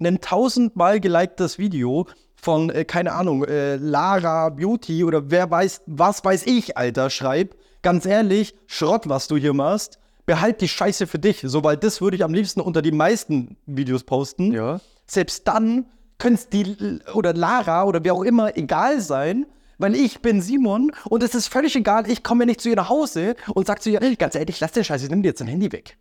ein 0.00 0.20
tausendmal 0.20 1.00
geliktes 1.00 1.58
Video 1.58 2.06
von, 2.42 2.68
äh, 2.70 2.84
keine 2.84 3.12
Ahnung, 3.12 3.44
äh, 3.44 3.76
Lara 3.76 4.48
Beauty 4.50 5.04
oder 5.04 5.30
wer 5.30 5.50
weiß, 5.50 5.82
was 5.86 6.22
weiß 6.24 6.44
ich, 6.46 6.76
Alter, 6.76 7.08
schreib, 7.08 7.54
ganz 7.82 8.04
ehrlich, 8.04 8.54
Schrott, 8.66 9.08
was 9.08 9.28
du 9.28 9.36
hier 9.36 9.54
machst, 9.54 9.98
behalt 10.26 10.60
die 10.60 10.68
Scheiße 10.68 11.06
für 11.06 11.18
dich. 11.20 11.40
So, 11.44 11.62
weil 11.64 11.76
das 11.76 12.00
würde 12.00 12.16
ich 12.16 12.24
am 12.24 12.34
liebsten 12.34 12.60
unter 12.60 12.82
die 12.82 12.92
meisten 12.92 13.56
Videos 13.66 14.02
posten 14.04 14.52
Ja. 14.52 14.80
selbst 15.06 15.46
dann 15.48 15.86
könnte 16.18 16.34
es 16.40 16.48
die 16.48 17.00
oder 17.14 17.32
Lara 17.32 17.84
oder 17.84 18.02
wer 18.04 18.14
auch 18.14 18.22
immer 18.22 18.56
egal 18.56 19.00
sein, 19.00 19.46
weil 19.78 19.94
ich 19.96 20.20
bin 20.20 20.40
Simon 20.42 20.92
und 21.08 21.22
es 21.24 21.34
ist 21.34 21.48
völlig 21.48 21.74
egal, 21.74 22.08
ich 22.08 22.22
komme 22.22 22.42
ja 22.42 22.46
nicht 22.46 22.60
zu 22.60 22.68
ihr 22.68 22.76
nach 22.76 22.88
Hause 22.88 23.34
und 23.54 23.66
sag 23.66 23.82
zu 23.82 23.90
ihr, 23.90 24.00
"Ey, 24.02 24.14
ganz 24.16 24.34
ehrlich, 24.36 24.60
lass 24.60 24.70
den 24.72 24.84
Scheiß, 24.84 25.02
ich 25.02 25.10
nimm 25.10 25.22
dir 25.22 25.28
jetzt 25.30 25.40
dein 25.40 25.48
Handy 25.48 25.70
weg. 25.72 25.96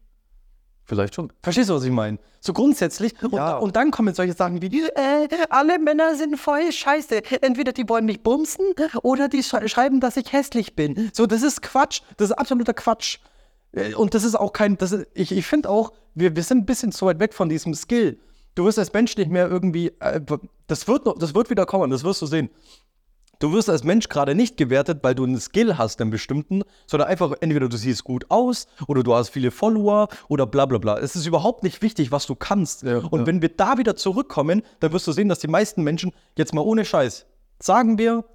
Vielleicht 0.86 1.16
schon. 1.16 1.32
Verstehst 1.42 1.70
du, 1.70 1.76
was 1.76 1.84
ich 1.84 1.92
meine? 1.92 2.18
So 2.42 2.54
grundsätzlich. 2.54 3.14
Und, 3.24 3.34
Ja. 3.34 3.58
und 3.58 3.76
dann 3.76 3.92
kommen 3.92 4.14
solche 4.14 4.34
Sachen 4.34 4.62
wie, 4.62 4.82
äh, 4.84 5.28
alle 5.50 5.80
Männer 5.80 6.16
sind 6.16 6.38
voll 6.38 6.72
scheiße. 6.72 7.22
Entweder 7.42 7.72
die 7.72 7.88
wollen 7.88 8.06
mich 8.06 8.22
bumsen 8.24 8.66
oder 9.04 9.30
die 9.30 9.44
sch 9.44 9.56
schreiben, 9.68 10.00
dass 10.00 10.18
ich 10.18 10.34
hässlich 10.34 10.76
bin. 10.76 11.12
So, 11.14 11.28
das 11.28 11.44
ist 11.44 11.62
Quatsch. 11.62 12.02
Das 12.18 12.30
ist 12.32 12.36
absoluter 12.36 12.74
Quatsch. 12.74 13.20
Äh, 13.74 13.94
Und 13.94 14.14
das 14.16 14.24
ist 14.24 14.36
auch 14.36 14.54
kein, 14.54 14.78
das 14.78 14.92
ist, 14.92 15.08
ich, 15.14 15.32
ich 15.32 15.46
finde 15.46 15.70
auch, 15.70 15.94
wir, 16.16 16.36
wir 16.36 16.44
sind 16.44 16.60
ein 16.60 16.66
bisschen 16.66 16.92
zu 16.92 17.06
weit 17.06 17.20
weg 17.20 17.34
von 17.34 17.48
diesem 17.48 17.74
Skill. 17.74 18.20
Du 18.56 18.66
wirst 18.66 18.78
als 18.80 18.92
Mensch 18.92 19.16
nicht 19.16 19.32
mehr 19.32 19.48
irgendwie, 19.48 19.94
äh, 20.00 20.20
das, 20.68 20.88
wird 20.88 21.06
noch, 21.06 21.18
das 21.18 21.34
wird 21.34 21.50
wieder 21.50 21.66
kommen, 21.66 21.90
das 21.90 22.04
wirst 22.04 22.22
du 22.22 22.26
sehen. 22.26 22.50
Du 23.42 23.52
wirst 23.54 23.72
als 23.72 23.84
Mensch 23.84 24.08
gerade 24.08 24.36
nicht 24.36 24.56
gewertet, 24.56 25.00
weil 25.02 25.16
du 25.16 25.24
einen 25.24 25.40
Skill 25.40 25.80
hast, 25.80 26.00
einen 26.00 26.12
bestimmten, 26.12 26.62
sondern 26.86 27.10
einfach 27.10 27.34
entweder 27.42 27.70
du 27.70 27.76
siehst 27.76 28.04
gut 28.04 28.30
aus 28.30 28.68
oder 28.88 29.02
du 29.02 29.16
hast 29.16 29.30
viele 29.30 29.50
Follower 29.50 30.10
oder 30.28 30.46
bla 30.46 30.68
bla 30.68 30.78
bla. 30.78 31.00
Es 31.00 31.16
ist 31.16 31.26
überhaupt 31.26 31.64
nicht 31.64 31.82
wichtig, 31.82 32.12
was 32.12 32.28
du 32.28 32.36
kannst. 32.36 32.84
Ja, 32.84 33.00
Und 33.00 33.22
ja. 33.22 33.26
wenn 33.26 33.42
wir 33.42 33.50
da 33.50 33.80
wieder 33.80 33.96
zurückkommen, 33.96 34.62
dann 34.80 34.94
wirst 34.94 35.08
du 35.08 35.12
sehen, 35.12 35.28
dass 35.28 35.40
die 35.40 35.48
meisten 35.48 35.82
Menschen, 35.82 36.12
jetzt 36.38 36.54
mal 36.54 36.62
ohne 36.62 36.86
Scheiß, 36.86 37.26
sagen 37.60 37.98
wir, 37.98 38.26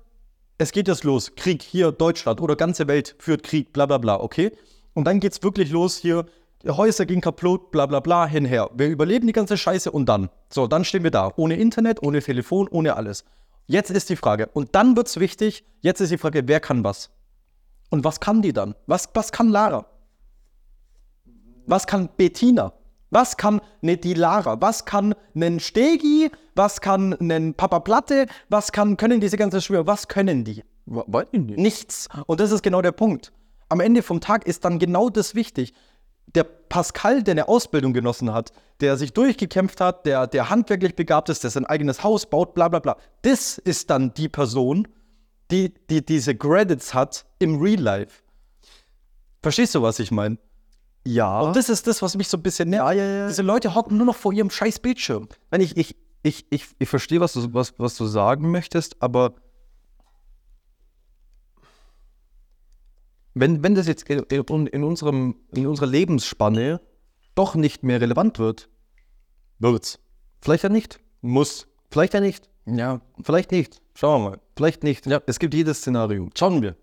es 0.59 0.73
geht 0.73 0.89
jetzt 0.89 1.05
los, 1.05 1.37
Krieg 1.37 1.63
hier, 1.63 1.93
Deutschland 1.93 2.41
oder 2.41 2.57
ganze 2.57 2.89
Welt 2.89 3.15
führt 3.21 3.45
Krieg, 3.45 3.73
bla 3.73 3.87
bla 3.87 3.99
bla, 3.99 4.19
okay? 4.19 4.51
Und 4.95 5.05
dann 5.05 5.21
geht's 5.21 5.41
wirklich 5.41 5.71
los 5.71 5.97
hier, 5.99 6.27
Häuser 6.67 7.07
gehen 7.07 7.21
kaputt, 7.21 7.71
bla 7.71 7.87
bla 7.87 8.01
bla, 8.01 8.27
hinher. 8.27 8.71
Wir 8.75 8.89
überleben 8.89 9.29
die 9.29 9.33
ganze 9.33 9.57
Scheiße 9.57 9.93
und 9.93 10.09
dann. 10.09 10.31
So, 10.51 10.67
dann 10.67 10.85
stehen 10.85 11.05
wir 11.05 11.13
da. 11.13 11.33
Ohne 11.37 11.55
Internet, 11.55 12.03
ohne 12.03 12.21
Telefon, 12.21 12.67
ohne 12.67 12.97
alles. 12.97 13.25
Jetzt 13.67 13.91
ist 13.91 14.09
die 14.09 14.17
Frage, 14.17 14.49
und 14.53 14.75
dann 14.75 14.97
wird's 14.97 15.19
wichtig, 15.19 15.65
jetzt 15.81 16.01
ist 16.01 16.11
die 16.11 16.19
Frage, 16.19 16.47
wer 16.47 16.61
kann 16.61 16.85
was? 16.85 17.11
Und 17.91 18.05
was 18.05 18.21
kann 18.21 18.43
die 18.43 18.53
dann? 18.53 18.75
Was, 18.87 19.09
was 19.15 19.33
kann 19.33 19.49
Lara? 19.49 19.87
Was 21.67 21.87
kann 21.87 22.09
Bettina? 22.17 22.73
Was 23.11 23.37
kann 23.37 23.61
ne, 23.81 23.97
die 23.97 24.15
Lara? 24.15 24.61
Was 24.61 24.85
kann 24.85 25.15
nen 25.35 25.61
Stegi? 25.61 26.31
Was 26.55 26.81
kann 26.81 27.17
nen 27.19 27.55
Papa 27.55 27.81
Platte? 27.81 28.27
Was 28.49 28.73
kann, 28.73 28.97
können 28.97 29.21
diese 29.21 29.37
ganzen 29.37 29.61
Schwimmer? 29.61 29.87
Was 29.87 30.09
können 30.09 30.45
die? 30.45 30.63
Ich 30.87 31.33
nicht. 31.33 31.59
Nichts. 31.59 32.09
Und 32.27 32.41
das 32.41 32.53
ist 32.53 32.63
genau 32.63 32.83
der 32.83 32.93
Punkt. 32.93 33.33
Am 33.69 33.81
Ende 33.81 34.03
vom 34.03 34.21
Tag 34.21 34.47
ist 34.47 34.65
dann 34.65 34.79
genau 34.79 35.11
das 35.11 35.35
wichtig. 35.35 35.73
Der 36.35 36.45
Pascal, 36.45 37.23
der 37.23 37.33
eine 37.33 37.49
Ausbildung 37.49 37.93
genossen 37.93 38.33
hat, 38.33 38.53
der 38.81 38.97
sich 38.97 39.13
durchgekämpft 39.13 39.81
hat, 39.81 40.07
der, 40.07 40.27
der 40.27 40.51
handwerklich 40.51 40.95
begabt 40.95 41.29
ist, 41.29 41.45
der 41.45 41.51
sein 41.51 41.65
eigenes 41.65 42.03
Haus 42.03 42.27
baut, 42.27 42.55
bla 42.55 42.69
bla 42.69 42.81
bla. 42.81 42.97
Das 43.23 43.59
ist 43.59 43.91
dann 43.91 44.13
die 44.15 44.29
Person, 44.29 44.89
die, 45.51 45.73
die 45.89 46.05
diese 46.05 46.35
Credits 46.35 46.93
hat 46.93 47.25
im 47.39 47.61
Real 47.61 47.81
Life. 47.81 48.23
Verstehst 49.43 49.75
du, 49.75 49.83
was 49.83 49.99
ich 49.99 50.11
meine? 50.11 50.39
Ja. 51.07 51.41
Und 51.41 51.55
das 51.55 51.69
ist 51.69 51.87
das, 51.87 52.03
was 52.03 52.17
mich 52.17 52.29
so 52.29 52.37
ein 52.37 52.43
bisschen 52.43 52.71
nervt. 52.71 52.95
Ja, 52.97 53.05
ja, 53.05 53.17
ja. 53.19 53.29
Diese 53.29 53.43
Leute 53.43 53.75
hocken 53.75 53.97
nur 53.97 54.07
noch 54.07 54.17
vor 54.17 54.33
ihrem 54.33 54.51
scheiß 54.51 54.81
Bildschirm. 54.81 55.29
Nein, 55.51 55.61
ich, 55.61 55.77
ich, 55.77 55.97
ich, 56.25 56.47
ich, 56.51 56.67
ich 56.79 56.89
verstehe, 56.89 57.21
was 57.21 57.33
du, 57.35 57.55
was, 57.55 57.75
was 57.79 57.97
du 57.97 58.07
sagen 58.07 58.51
möchtest, 58.51 59.01
aber 59.01 59.35
wenn, 63.39 63.63
wenn 63.63 63.75
das 63.75 63.87
jetzt 63.87 64.09
in, 64.09 64.83
unserem, 64.85 65.37
in 65.55 65.67
unserer 65.67 65.87
Lebensspanne 65.87 66.81
doch 67.35 67.55
nicht 67.55 67.83
mehr 67.83 68.01
relevant 68.01 68.39
wird, 68.39 68.69
Wird's. 69.59 69.99
vielleicht 70.41 70.65
ja 70.65 70.69
nicht. 70.71 71.01
Muss. 71.21 71.67
Vielleicht 71.91 72.15
ja 72.15 72.21
nicht. 72.21 72.49
Ja, 72.67 73.01
Vielleicht 73.23 73.53
nicht. 73.53 73.81
schauen 73.95 74.23
wir 74.23 74.31
mal. 74.31 74.39
Vielleicht 74.57 74.83
nicht. 74.83 75.07
Ja. 75.07 75.21
Es 75.27 75.39
gibt 75.39 75.55
jedes 75.55 75.79
Szenario. 75.79 76.29
Schauen 76.37 76.63
wir. 76.63 76.77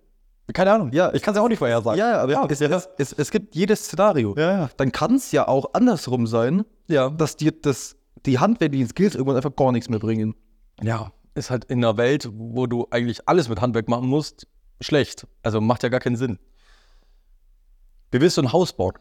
Keine 0.54 0.72
Ahnung. 0.74 0.92
Ja, 0.94 1.14
ich 1.14 1.22
kann 1.22 1.34
es 1.34 1.38
ja 1.38 1.44
auch 1.44 1.50
nicht 1.50 1.58
vorhersagen. 1.60 1.98
Ja, 2.00 2.22
aber 2.22 2.32
Ja, 2.32 2.46
es, 2.50 2.60
ja. 2.60 2.68
Es, 2.70 2.90
es, 2.98 3.14
es 3.14 3.32
gibt 3.32 3.56
jedes 3.56 3.86
Szenario. 3.86 4.36
Ja, 4.38 4.52
ja. 4.60 4.70
Dann 4.78 4.92
kann 4.92 5.16
es 5.16 5.32
ja 5.32 5.48
auch 5.48 5.74
andersrum 5.74 6.28
sein, 6.28 6.66
Ja. 6.88 7.10
dass 7.10 7.36
dir 7.38 7.52
das, 7.52 7.96
die 8.26 8.40
handwerklichen 8.40 8.88
Skills 8.90 9.16
irgendwann 9.16 9.38
einfach 9.38 9.56
gar 9.56 9.72
nichts 9.72 9.90
mehr 9.90 10.00
bringen. 10.00 10.36
Ja, 10.82 11.12
ist 11.36 11.50
halt 11.50 11.66
in 11.66 11.80
einer 11.84 11.98
Welt, 11.98 12.30
wo 12.34 12.68
du 12.68 12.88
eigentlich 12.92 13.28
alles 13.28 13.50
mit 13.50 13.62
Handwerk 13.62 13.88
machen 13.90 14.08
musst, 14.08 14.48
schlecht. 14.82 15.28
Also 15.42 15.62
macht 15.62 15.84
ja 15.84 15.90
gar 15.90 16.00
keinen 16.00 16.16
Sinn. 16.16 16.40
Wie 18.12 18.22
willst 18.22 18.38
du 18.38 18.42
ein 18.42 18.52
Haus 18.52 18.74
bauen? 18.74 18.94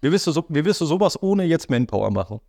Wie 0.00 0.10
willst 0.10 0.26
du, 0.26 0.32
so, 0.32 0.44
wie 0.48 0.64
willst 0.64 0.80
du 0.80 0.86
sowas 0.86 1.20
ohne 1.22 1.44
jetzt 1.44 1.70
Manpower 1.70 2.10
machen? 2.10 2.40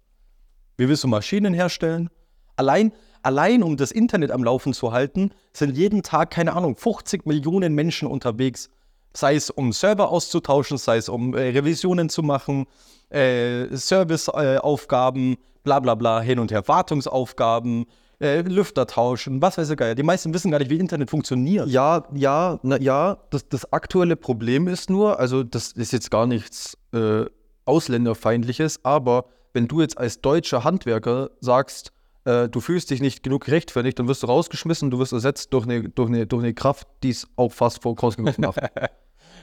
Wie 0.77 0.87
willst 0.89 1.03
du 1.03 1.07
Maschinen 1.07 1.53
herstellen? 1.53 2.09
Allein, 2.55 2.91
allein 3.21 3.63
um 3.63 3.77
das 3.77 3.91
Internet 3.91 4.31
am 4.31 4.43
Laufen 4.43 4.73
zu 4.73 4.91
halten, 4.91 5.31
sind 5.53 5.77
jeden 5.77 6.03
Tag, 6.03 6.31
keine 6.31 6.53
Ahnung, 6.53 6.75
50 6.75 7.25
Millionen 7.25 7.73
Menschen 7.73 8.07
unterwegs. 8.07 8.69
Sei 9.13 9.35
es 9.35 9.49
um 9.49 9.71
Server 9.71 10.09
auszutauschen, 10.09 10.77
sei 10.77 10.97
es 10.97 11.09
um 11.09 11.33
äh, 11.33 11.49
Revisionen 11.49 12.09
zu 12.09 12.23
machen, 12.23 12.65
äh, 13.09 13.67
Serviceaufgaben, 13.75 15.37
bla 15.63 15.79
bla 15.79 15.95
bla, 15.95 16.21
hin 16.21 16.39
und 16.39 16.51
her, 16.51 16.67
Wartungsaufgaben, 16.67 17.85
äh, 18.19 18.41
Lüfter 18.41 18.87
tauschen, 18.87 19.41
was 19.41 19.57
weiß 19.57 19.69
ich 19.69 19.77
gar 19.77 19.87
nicht. 19.87 19.99
Die 19.99 20.03
meisten 20.03 20.33
wissen 20.33 20.51
gar 20.51 20.59
nicht, 20.59 20.69
wie 20.69 20.77
Internet 20.77 21.09
funktioniert. 21.09 21.67
Ja, 21.67 22.03
ja, 22.13 22.59
na, 22.63 22.79
ja, 22.79 23.17
das, 23.29 23.47
das 23.47 23.71
aktuelle 23.71 24.15
Problem 24.15 24.67
ist 24.67 24.89
nur, 24.89 25.19
also 25.19 25.43
das 25.43 25.71
ist 25.73 25.93
jetzt 25.93 26.09
gar 26.09 26.25
nichts 26.25 26.77
äh, 26.93 27.25
Ausländerfeindliches, 27.65 28.83
aber 28.83 29.25
wenn 29.53 29.67
du 29.67 29.81
jetzt 29.81 29.97
als 29.97 30.21
deutscher 30.21 30.63
Handwerker 30.63 31.31
sagst, 31.41 31.91
äh, 32.25 32.49
du 32.49 32.59
fühlst 32.59 32.89
dich 32.89 33.01
nicht 33.01 33.23
genug 33.23 33.45
gerechtfertigt, 33.45 33.99
dann 33.99 34.07
wirst 34.07 34.23
du 34.23 34.27
rausgeschmissen, 34.27 34.91
du 34.91 34.99
wirst 34.99 35.13
ersetzt 35.13 35.53
durch 35.53 35.65
eine, 35.65 35.89
durch 35.89 36.09
eine, 36.09 36.27
durch 36.27 36.43
eine 36.43 36.53
Kraft, 36.53 36.87
die 37.03 37.09
es 37.09 37.27
auch 37.35 37.51
fast 37.51 37.81
vor 37.83 37.95
kostenlos 37.95 38.37
macht. 38.37 38.59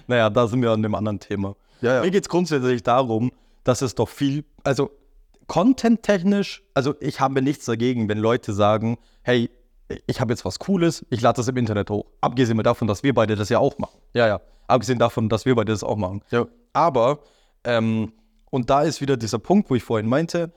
Naja, 0.06 0.28
da 0.30 0.46
sind 0.46 0.62
wir 0.62 0.70
an 0.70 0.82
dem 0.82 0.94
anderen 0.94 1.18
Thema. 1.18 1.56
Ja, 1.80 1.96
ja. 1.96 2.00
Mir 2.02 2.10
geht 2.10 2.24
es 2.24 2.28
grundsätzlich 2.28 2.82
darum, 2.82 3.30
dass 3.62 3.82
es 3.82 3.94
doch 3.94 4.08
viel, 4.08 4.44
also 4.62 4.90
content-technisch, 5.46 6.62
also 6.74 6.94
ich 7.00 7.20
habe 7.20 7.42
nichts 7.42 7.64
dagegen, 7.64 8.08
wenn 8.08 8.18
Leute 8.18 8.52
sagen, 8.52 8.98
hey, 9.22 9.50
ich 10.06 10.20
habe 10.20 10.32
jetzt 10.32 10.44
was 10.44 10.58
Cooles, 10.58 11.04
ich 11.10 11.20
lade 11.20 11.36
das 11.36 11.48
im 11.48 11.56
Internet 11.56 11.90
hoch. 11.90 12.06
Abgesehen 12.20 12.58
davon, 12.62 12.88
dass 12.88 13.02
wir 13.02 13.14
beide 13.14 13.36
das 13.36 13.48
ja 13.48 13.58
auch 13.58 13.78
machen. 13.78 13.98
Ja, 14.14 14.26
ja. 14.26 14.40
Abgesehen 14.66 14.98
davon, 14.98 15.28
dass 15.28 15.44
wir 15.44 15.54
beide 15.54 15.72
das 15.72 15.84
auch 15.84 15.96
machen. 15.96 16.22
Ja. 16.30 16.46
Aber, 16.72 17.20
ähm, 17.64 18.12
und 18.50 18.70
da 18.70 18.82
ist 18.82 19.00
wieder 19.00 19.16
dieser 19.16 19.38
Punkt, 19.38 19.68
wo 19.68 19.74
ich 19.74 19.82
vorhin 19.82 20.08
meinte, 20.08 20.52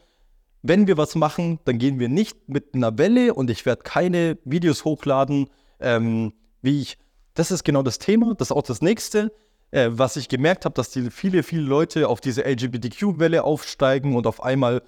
wenn 0.62 0.88
wir 0.88 0.98
was 0.98 1.16
machen, 1.16 1.60
dann 1.66 1.78
gehen 1.78 2.00
wir 2.00 2.10
nicht 2.10 2.50
mit 2.50 2.74
einer 2.74 2.98
Welle 2.98 3.34
und 3.34 3.50
ich 3.50 3.66
werde 3.66 3.84
keine 3.84 4.38
Videos 4.44 4.86
hochladen, 4.86 5.50
ähm, 5.80 6.34
wie 6.62 6.82
ich. 6.82 6.98
Das 7.34 7.52
ist 7.52 7.64
genau 7.64 7.84
das 7.84 8.00
Thema, 8.00 8.34
das 8.34 8.48
ist 8.48 8.52
auch 8.52 8.64
das 8.64 8.82
nächste, 8.82 9.32
äh, 9.72 9.90
was 9.92 10.16
ich 10.16 10.30
gemerkt 10.30 10.66
habe, 10.66 10.74
dass 10.74 10.90
die 10.92 11.10
viele, 11.12 11.44
viele 11.44 11.62
Leute 11.64 12.08
auf 12.08 12.22
diese 12.22 12.44
LGBTQ-Welle 12.46 13.44
aufsteigen 13.44 14.16
und 14.16 14.28
auf 14.28 14.42
einmal 14.44 14.82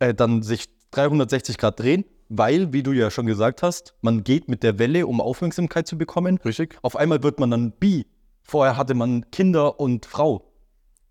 äh, 0.00 0.14
dann 0.14 0.42
sich 0.42 0.66
360 0.92 1.58
Grad 1.58 1.78
drehen, 1.80 2.04
weil, 2.28 2.72
wie 2.72 2.82
du 2.82 2.92
ja 2.92 3.10
schon 3.10 3.26
gesagt 3.26 3.62
hast, 3.62 3.94
man 4.00 4.24
geht 4.24 4.48
mit 4.48 4.62
der 4.62 4.78
Welle, 4.78 5.06
um 5.06 5.20
Aufmerksamkeit 5.20 5.86
zu 5.86 5.98
bekommen. 5.98 6.38
Richtig. 6.44 6.78
Auf 6.82 6.96
einmal 6.96 7.22
wird 7.22 7.38
man 7.38 7.50
dann 7.50 7.72
bi. 7.72 8.06
Vorher 8.42 8.76
hatte 8.76 8.94
man 8.94 9.30
Kinder 9.30 9.78
und 9.80 10.06
Frau. 10.06 10.50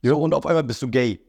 So, 0.02 0.18
und 0.20 0.34
auf 0.34 0.46
einmal 0.46 0.64
bist 0.64 0.82
du 0.82 0.90
gay. 0.90 1.20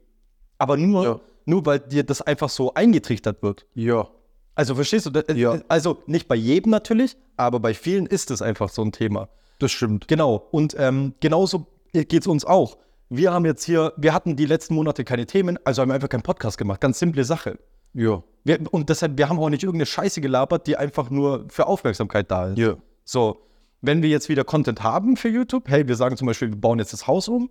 Aber 0.58 0.76
nur, 0.76 1.04
Ja. 1.04 1.20
nur 1.46 1.64
weil 1.66 1.78
dir 1.80 2.02
das 2.02 2.22
einfach 2.22 2.48
so 2.48 2.74
eingetrichtert 2.74 3.42
wird. 3.42 3.66
Ja. 3.74 4.08
Also 4.56 4.74
verstehst 4.74 5.06
du? 5.06 5.10
Das- 5.10 5.24
Ja. 5.36 5.60
Also 5.68 5.98
nicht 6.06 6.28
bei 6.28 6.34
jedem 6.36 6.70
natürlich, 6.70 7.16
aber 7.36 7.60
bei 7.60 7.74
vielen 7.74 8.06
ist 8.06 8.30
es 8.30 8.42
einfach 8.42 8.68
so 8.68 8.82
ein 8.82 8.92
Thema. 8.92 9.28
Das 9.58 9.70
stimmt. 9.72 10.08
Genau. 10.08 10.46
Und 10.50 10.74
ähm, 10.78 11.14
genauso 11.20 11.66
geht 11.94 12.22
es 12.22 12.26
uns 12.26 12.44
auch. 12.44 12.76
Wir 13.08 13.32
haben 13.32 13.44
jetzt 13.44 13.64
hier, 13.64 13.92
wir 13.96 14.12
hatten 14.12 14.34
die 14.36 14.46
letzten 14.46 14.74
Monate 14.74 15.04
keine 15.04 15.26
Themen, 15.26 15.58
also 15.64 15.82
haben 15.82 15.88
wir 15.90 15.94
einfach 15.94 16.08
keinen 16.08 16.22
Podcast 16.22 16.58
gemacht. 16.58 16.80
Ganz 16.80 16.98
simple 16.98 17.24
Sache. 17.24 17.58
Ja. 17.92 18.22
Wir, 18.42 18.58
und 18.72 18.88
deshalb, 18.88 19.16
wir 19.16 19.28
haben 19.28 19.38
auch 19.38 19.48
nicht 19.50 19.62
irgendeine 19.62 19.86
Scheiße 19.86 20.20
gelabert, 20.20 20.66
die 20.66 20.76
einfach 20.76 21.10
nur 21.10 21.46
für 21.48 21.66
Aufmerksamkeit 21.66 22.30
da 22.30 22.48
ist. 22.48 22.58
Ja. 22.58 22.76
So, 23.04 23.38
wenn 23.82 24.02
wir 24.02 24.08
jetzt 24.08 24.28
wieder 24.28 24.42
Content 24.44 24.82
haben 24.82 25.16
für 25.16 25.28
YouTube, 25.28 25.68
hey, 25.68 25.86
wir 25.86 25.94
sagen 25.96 26.16
zum 26.16 26.26
Beispiel, 26.26 26.48
wir 26.50 26.56
bauen 26.60 26.78
jetzt 26.78 26.92
das 26.92 27.06
Haus 27.06 27.28
um, 27.28 27.50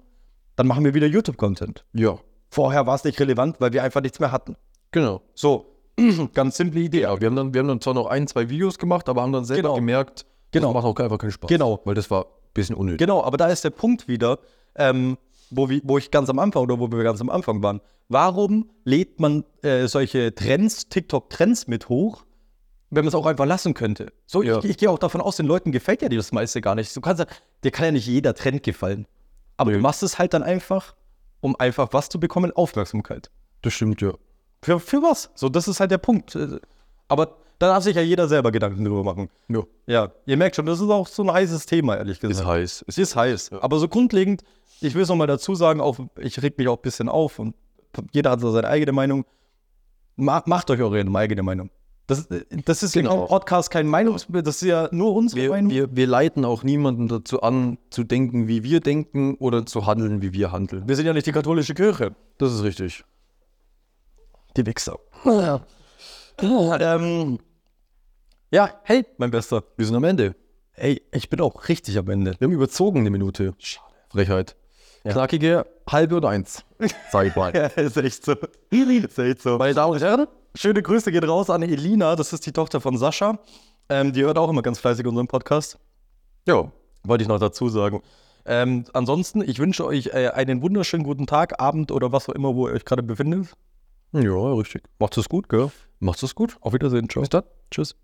dann 0.55 0.67
machen 0.67 0.83
wir 0.83 0.93
wieder 0.93 1.07
YouTube-Content. 1.07 1.85
Ja. 1.93 2.17
Vorher 2.49 2.85
war 2.85 2.95
es 2.95 3.03
nicht 3.03 3.19
relevant, 3.19 3.61
weil 3.61 3.71
wir 3.73 3.83
einfach 3.83 4.01
nichts 4.01 4.19
mehr 4.19 4.31
hatten. 4.31 4.55
Genau. 4.91 5.21
So, 5.33 5.65
ganz 6.33 6.57
simple 6.57 6.81
Idee. 6.81 7.01
Ja, 7.01 7.19
wir 7.21 7.27
haben, 7.27 7.35
dann, 7.35 7.53
wir 7.53 7.59
haben 7.59 7.67
dann 7.67 7.81
zwar 7.81 7.93
noch 7.93 8.07
ein, 8.07 8.27
zwei 8.27 8.49
Videos 8.49 8.77
gemacht, 8.77 9.07
aber 9.09 9.21
haben 9.21 9.31
dann 9.31 9.45
selber 9.45 9.69
Genau. 9.69 9.75
gemerkt, 9.75 10.25
Genau. 10.51 10.73
das 10.73 10.83
macht 10.83 10.85
auch 10.85 11.03
einfach 11.03 11.17
keinen 11.17 11.31
Spaß. 11.31 11.47
Genau. 11.47 11.79
Weil 11.85 11.95
das 11.95 12.11
war 12.11 12.25
bisschen 12.53 12.75
unnötig. 12.75 12.99
Genau, 12.99 13.23
aber 13.23 13.37
da 13.37 13.47
ist 13.47 13.63
der 13.63 13.69
Punkt 13.71 14.07
wieder, 14.07 14.39
ähm, 14.75 15.17
wo, 15.49 15.69
wir, 15.69 15.81
wo 15.83 15.97
ich 15.97 16.11
ganz 16.11 16.29
am 16.29 16.39
Anfang 16.39 16.63
oder 16.63 16.79
wo 16.79 16.91
wir 16.91 17.03
ganz 17.03 17.21
am 17.21 17.29
Anfang 17.29 17.61
waren. 17.63 17.81
Warum 18.09 18.69
lädt 18.83 19.19
man 19.19 19.43
äh, 19.61 19.87
solche 19.87 20.33
Trends, 20.35 20.89
TikTok-Trends 20.89 21.67
mit 21.67 21.89
hoch, 21.89 22.25
wenn 22.89 23.05
man 23.05 23.09
es 23.09 23.15
auch 23.15 23.25
einfach 23.25 23.45
lassen 23.45 23.73
könnte? 23.73 24.11
So, 24.25 24.43
Ja. 24.43 24.59
ich, 24.59 24.65
ich 24.65 24.77
gehe 24.77 24.89
auch 24.89 24.99
davon 24.99 25.21
aus, 25.21 25.37
den 25.37 25.45
Leuten 25.45 25.71
gefällt 25.71 26.01
ja 26.01 26.09
das 26.09 26.31
meiste 26.31 26.61
gar 26.61 26.75
nicht. 26.75 26.95
Du 26.95 27.01
kannst 27.01 27.19
ja, 27.21 27.25
dir 27.63 27.71
kann 27.71 27.85
ja 27.85 27.91
nicht 27.91 28.07
jeder 28.07 28.33
Trend 28.33 28.63
gefallen. 28.63 29.07
Aber 29.57 29.71
Nee. 29.71 29.77
du 29.77 29.83
machst 29.83 30.03
es 30.03 30.17
halt 30.19 30.33
dann 30.33 30.43
einfach, 30.43 30.95
um 31.41 31.55
einfach 31.59 31.89
was 31.91 32.09
zu 32.09 32.19
bekommen, 32.19 32.51
Aufmerksamkeit. 32.51 33.29
Das 33.61 33.73
stimmt, 33.73 34.01
ja. 34.01 34.13
Für, 34.61 34.79
für 34.79 35.01
was? 35.01 35.29
So, 35.35 35.49
das 35.49 35.67
ist 35.67 35.79
halt 35.79 35.91
der 35.91 35.97
Punkt. 35.97 36.35
Äh, 36.35 36.59
Aber 37.07 37.37
da 37.63 37.69
darf 37.69 37.83
sich 37.85 37.95
ja 37.95 38.01
jeder 38.01 38.27
selber 38.27 38.51
Gedanken 38.51 38.83
drüber 38.83 39.03
machen. 39.05 39.29
Ja. 39.47 39.63
Ja, 39.87 40.11
ihr 40.25 40.35
merkt 40.35 40.57
schon, 40.57 40.65
das 40.65 40.81
ist 40.81 40.89
auch 40.89 41.07
so 41.07 41.23
ein 41.23 41.31
heißes 41.31 41.65
Thema, 41.65 41.95
ehrlich 41.95 42.19
gesagt. 42.19 42.41
Ist 42.41 42.45
heiß. 42.45 42.85
Es 42.87 42.97
ist 42.97 43.15
heiß. 43.15 43.53
Aber 43.53 43.79
so 43.79 43.87
grundlegend, 43.87 44.43
ich 44.81 44.95
will 44.95 45.03
es 45.03 45.07
nochmal 45.09 45.27
dazu 45.27 45.55
sagen, 45.55 45.79
auch, 45.79 45.97
ich 46.19 46.41
reg 46.41 46.57
mich 46.57 46.67
auch 46.67 46.75
ein 46.77 46.81
bisschen 46.81 47.07
auf 47.07 47.39
und 47.39 47.55
jeder 48.11 48.31
hat 48.31 48.41
so 48.41 48.51
seine 48.51 48.67
eigene 48.67 48.91
Meinung. 48.91 49.23
Ma 50.17 50.43
macht 50.45 50.69
euch 50.71 50.81
eure 50.81 50.99
eigene 51.17 51.41
Meinung. 51.41 51.69
Das, 52.05 52.27
das 52.65 52.83
ist 52.83 52.91
Genau. 52.91 53.21
im 53.21 53.27
Podcast 53.29 53.71
kein 53.71 53.87
Meinungsbild, 53.87 54.45
das 54.45 54.61
ist 54.61 54.67
ja 54.67 54.89
nur 54.91 55.13
unsere 55.15 55.41
Wir, 55.43 55.49
Meinung. 55.51 55.71
wir, 55.71 55.95
wir 55.95 56.05
leiten 56.07 56.43
auch 56.43 56.63
niemanden 56.63 57.07
dazu 57.07 57.41
an, 57.41 57.77
zu 57.91 58.03
denken, 58.03 58.49
wie 58.49 58.63
wir 58.65 58.81
denken 58.81 59.35
oder 59.35 59.65
zu 59.65 59.85
handeln, 59.85 60.21
wie 60.21 60.33
wir 60.33 60.51
handeln. 60.51 60.83
wir 60.85 60.97
sind 60.97 61.05
ja 61.05 61.13
nicht 61.13 61.27
die 61.27 61.31
katholische 61.31 61.73
Kirche. 61.73 62.13
Das 62.39 62.51
ist 62.53 62.61
richtig. 62.63 63.05
Die 64.57 64.65
Wichser. 64.65 64.99
Ja. 65.23 65.61
ähm, 66.41 67.39
ja, 68.53 68.69
hey, 68.83 69.03
mein 69.17 69.31
Bester. 69.31 69.63
Wir 69.77 69.85
sind 69.87 69.95
am 69.95 70.03
Ende. 70.03 70.35
Ey, 70.75 71.01
ich 71.11 71.29
bin 71.29 71.41
auch 71.41 71.67
richtig 71.69 71.97
am 71.97 72.07
Ende. 72.07 72.35
Wir 72.37 72.45
haben 72.45 72.53
überzogen 72.53 72.99
eine 72.99 73.09
Minute. 73.09 73.55
Schade. 73.57 73.87
Frechheit. 74.09 74.55
Knackige 75.03 75.65
halbe 75.89 76.17
und 76.17 76.25
eins. 76.25 76.63
Sag 77.11 77.25
ich 77.25 77.35
mal. 77.35 77.51
Ja, 77.55 77.65
ist 77.65 77.97
echt 77.97 78.23
so. 78.23 78.35
Ist 78.69 79.19
echt 79.19 79.41
so. 79.41 79.57
Meine 79.57 79.73
Damen 79.73 79.93
und 79.93 80.01
Herren, 80.01 80.27
Schöne 80.55 80.83
Grüße 80.83 81.11
geht 81.11 81.27
raus 81.27 81.49
an 81.49 81.63
Elina, 81.63 82.15
das 82.15 82.31
ist 82.31 82.45
die 82.45 82.51
Tochter 82.51 82.79
von 82.79 82.95
Sascha. 82.95 83.39
Ähm, 83.89 84.13
die 84.13 84.21
hört 84.23 84.37
auch 84.37 84.51
immer 84.51 84.61
ganz 84.61 84.77
fleißig 84.77 85.05
unseren 85.07 85.27
Podcast. 85.27 85.79
ja, 86.47 86.71
Wollte 87.03 87.23
ich 87.23 87.27
noch 87.27 87.39
dazu 87.39 87.69
sagen. 87.69 88.01
Ähm, 88.45 88.85
ansonsten, 88.93 89.41
ich 89.41 89.57
wünsche 89.57 89.83
euch 89.83 90.07
äh, 90.13 90.29
einen 90.29 90.61
wunderschönen 90.61 91.03
guten 91.03 91.25
Tag, 91.25 91.59
Abend 91.59 91.91
oder 91.91 92.11
was 92.11 92.29
auch 92.29 92.35
immer, 92.35 92.53
wo 92.53 92.67
ihr 92.67 92.75
euch 92.75 92.85
gerade 92.85 93.01
befindet. 93.01 93.47
ja, 94.11 94.53
richtig. 94.53 94.83
Macht 94.99 95.17
es 95.17 95.27
gut, 95.27 95.49
gell? 95.49 95.71
Macht's 95.99 96.21
es 96.21 96.35
gut. 96.35 96.57
Auf 96.61 96.73
Wiedersehen, 96.73 97.09
ciao. 97.09 97.21
Bis 97.21 97.29
dann. 97.29 97.43
Tschüss. 97.71 97.95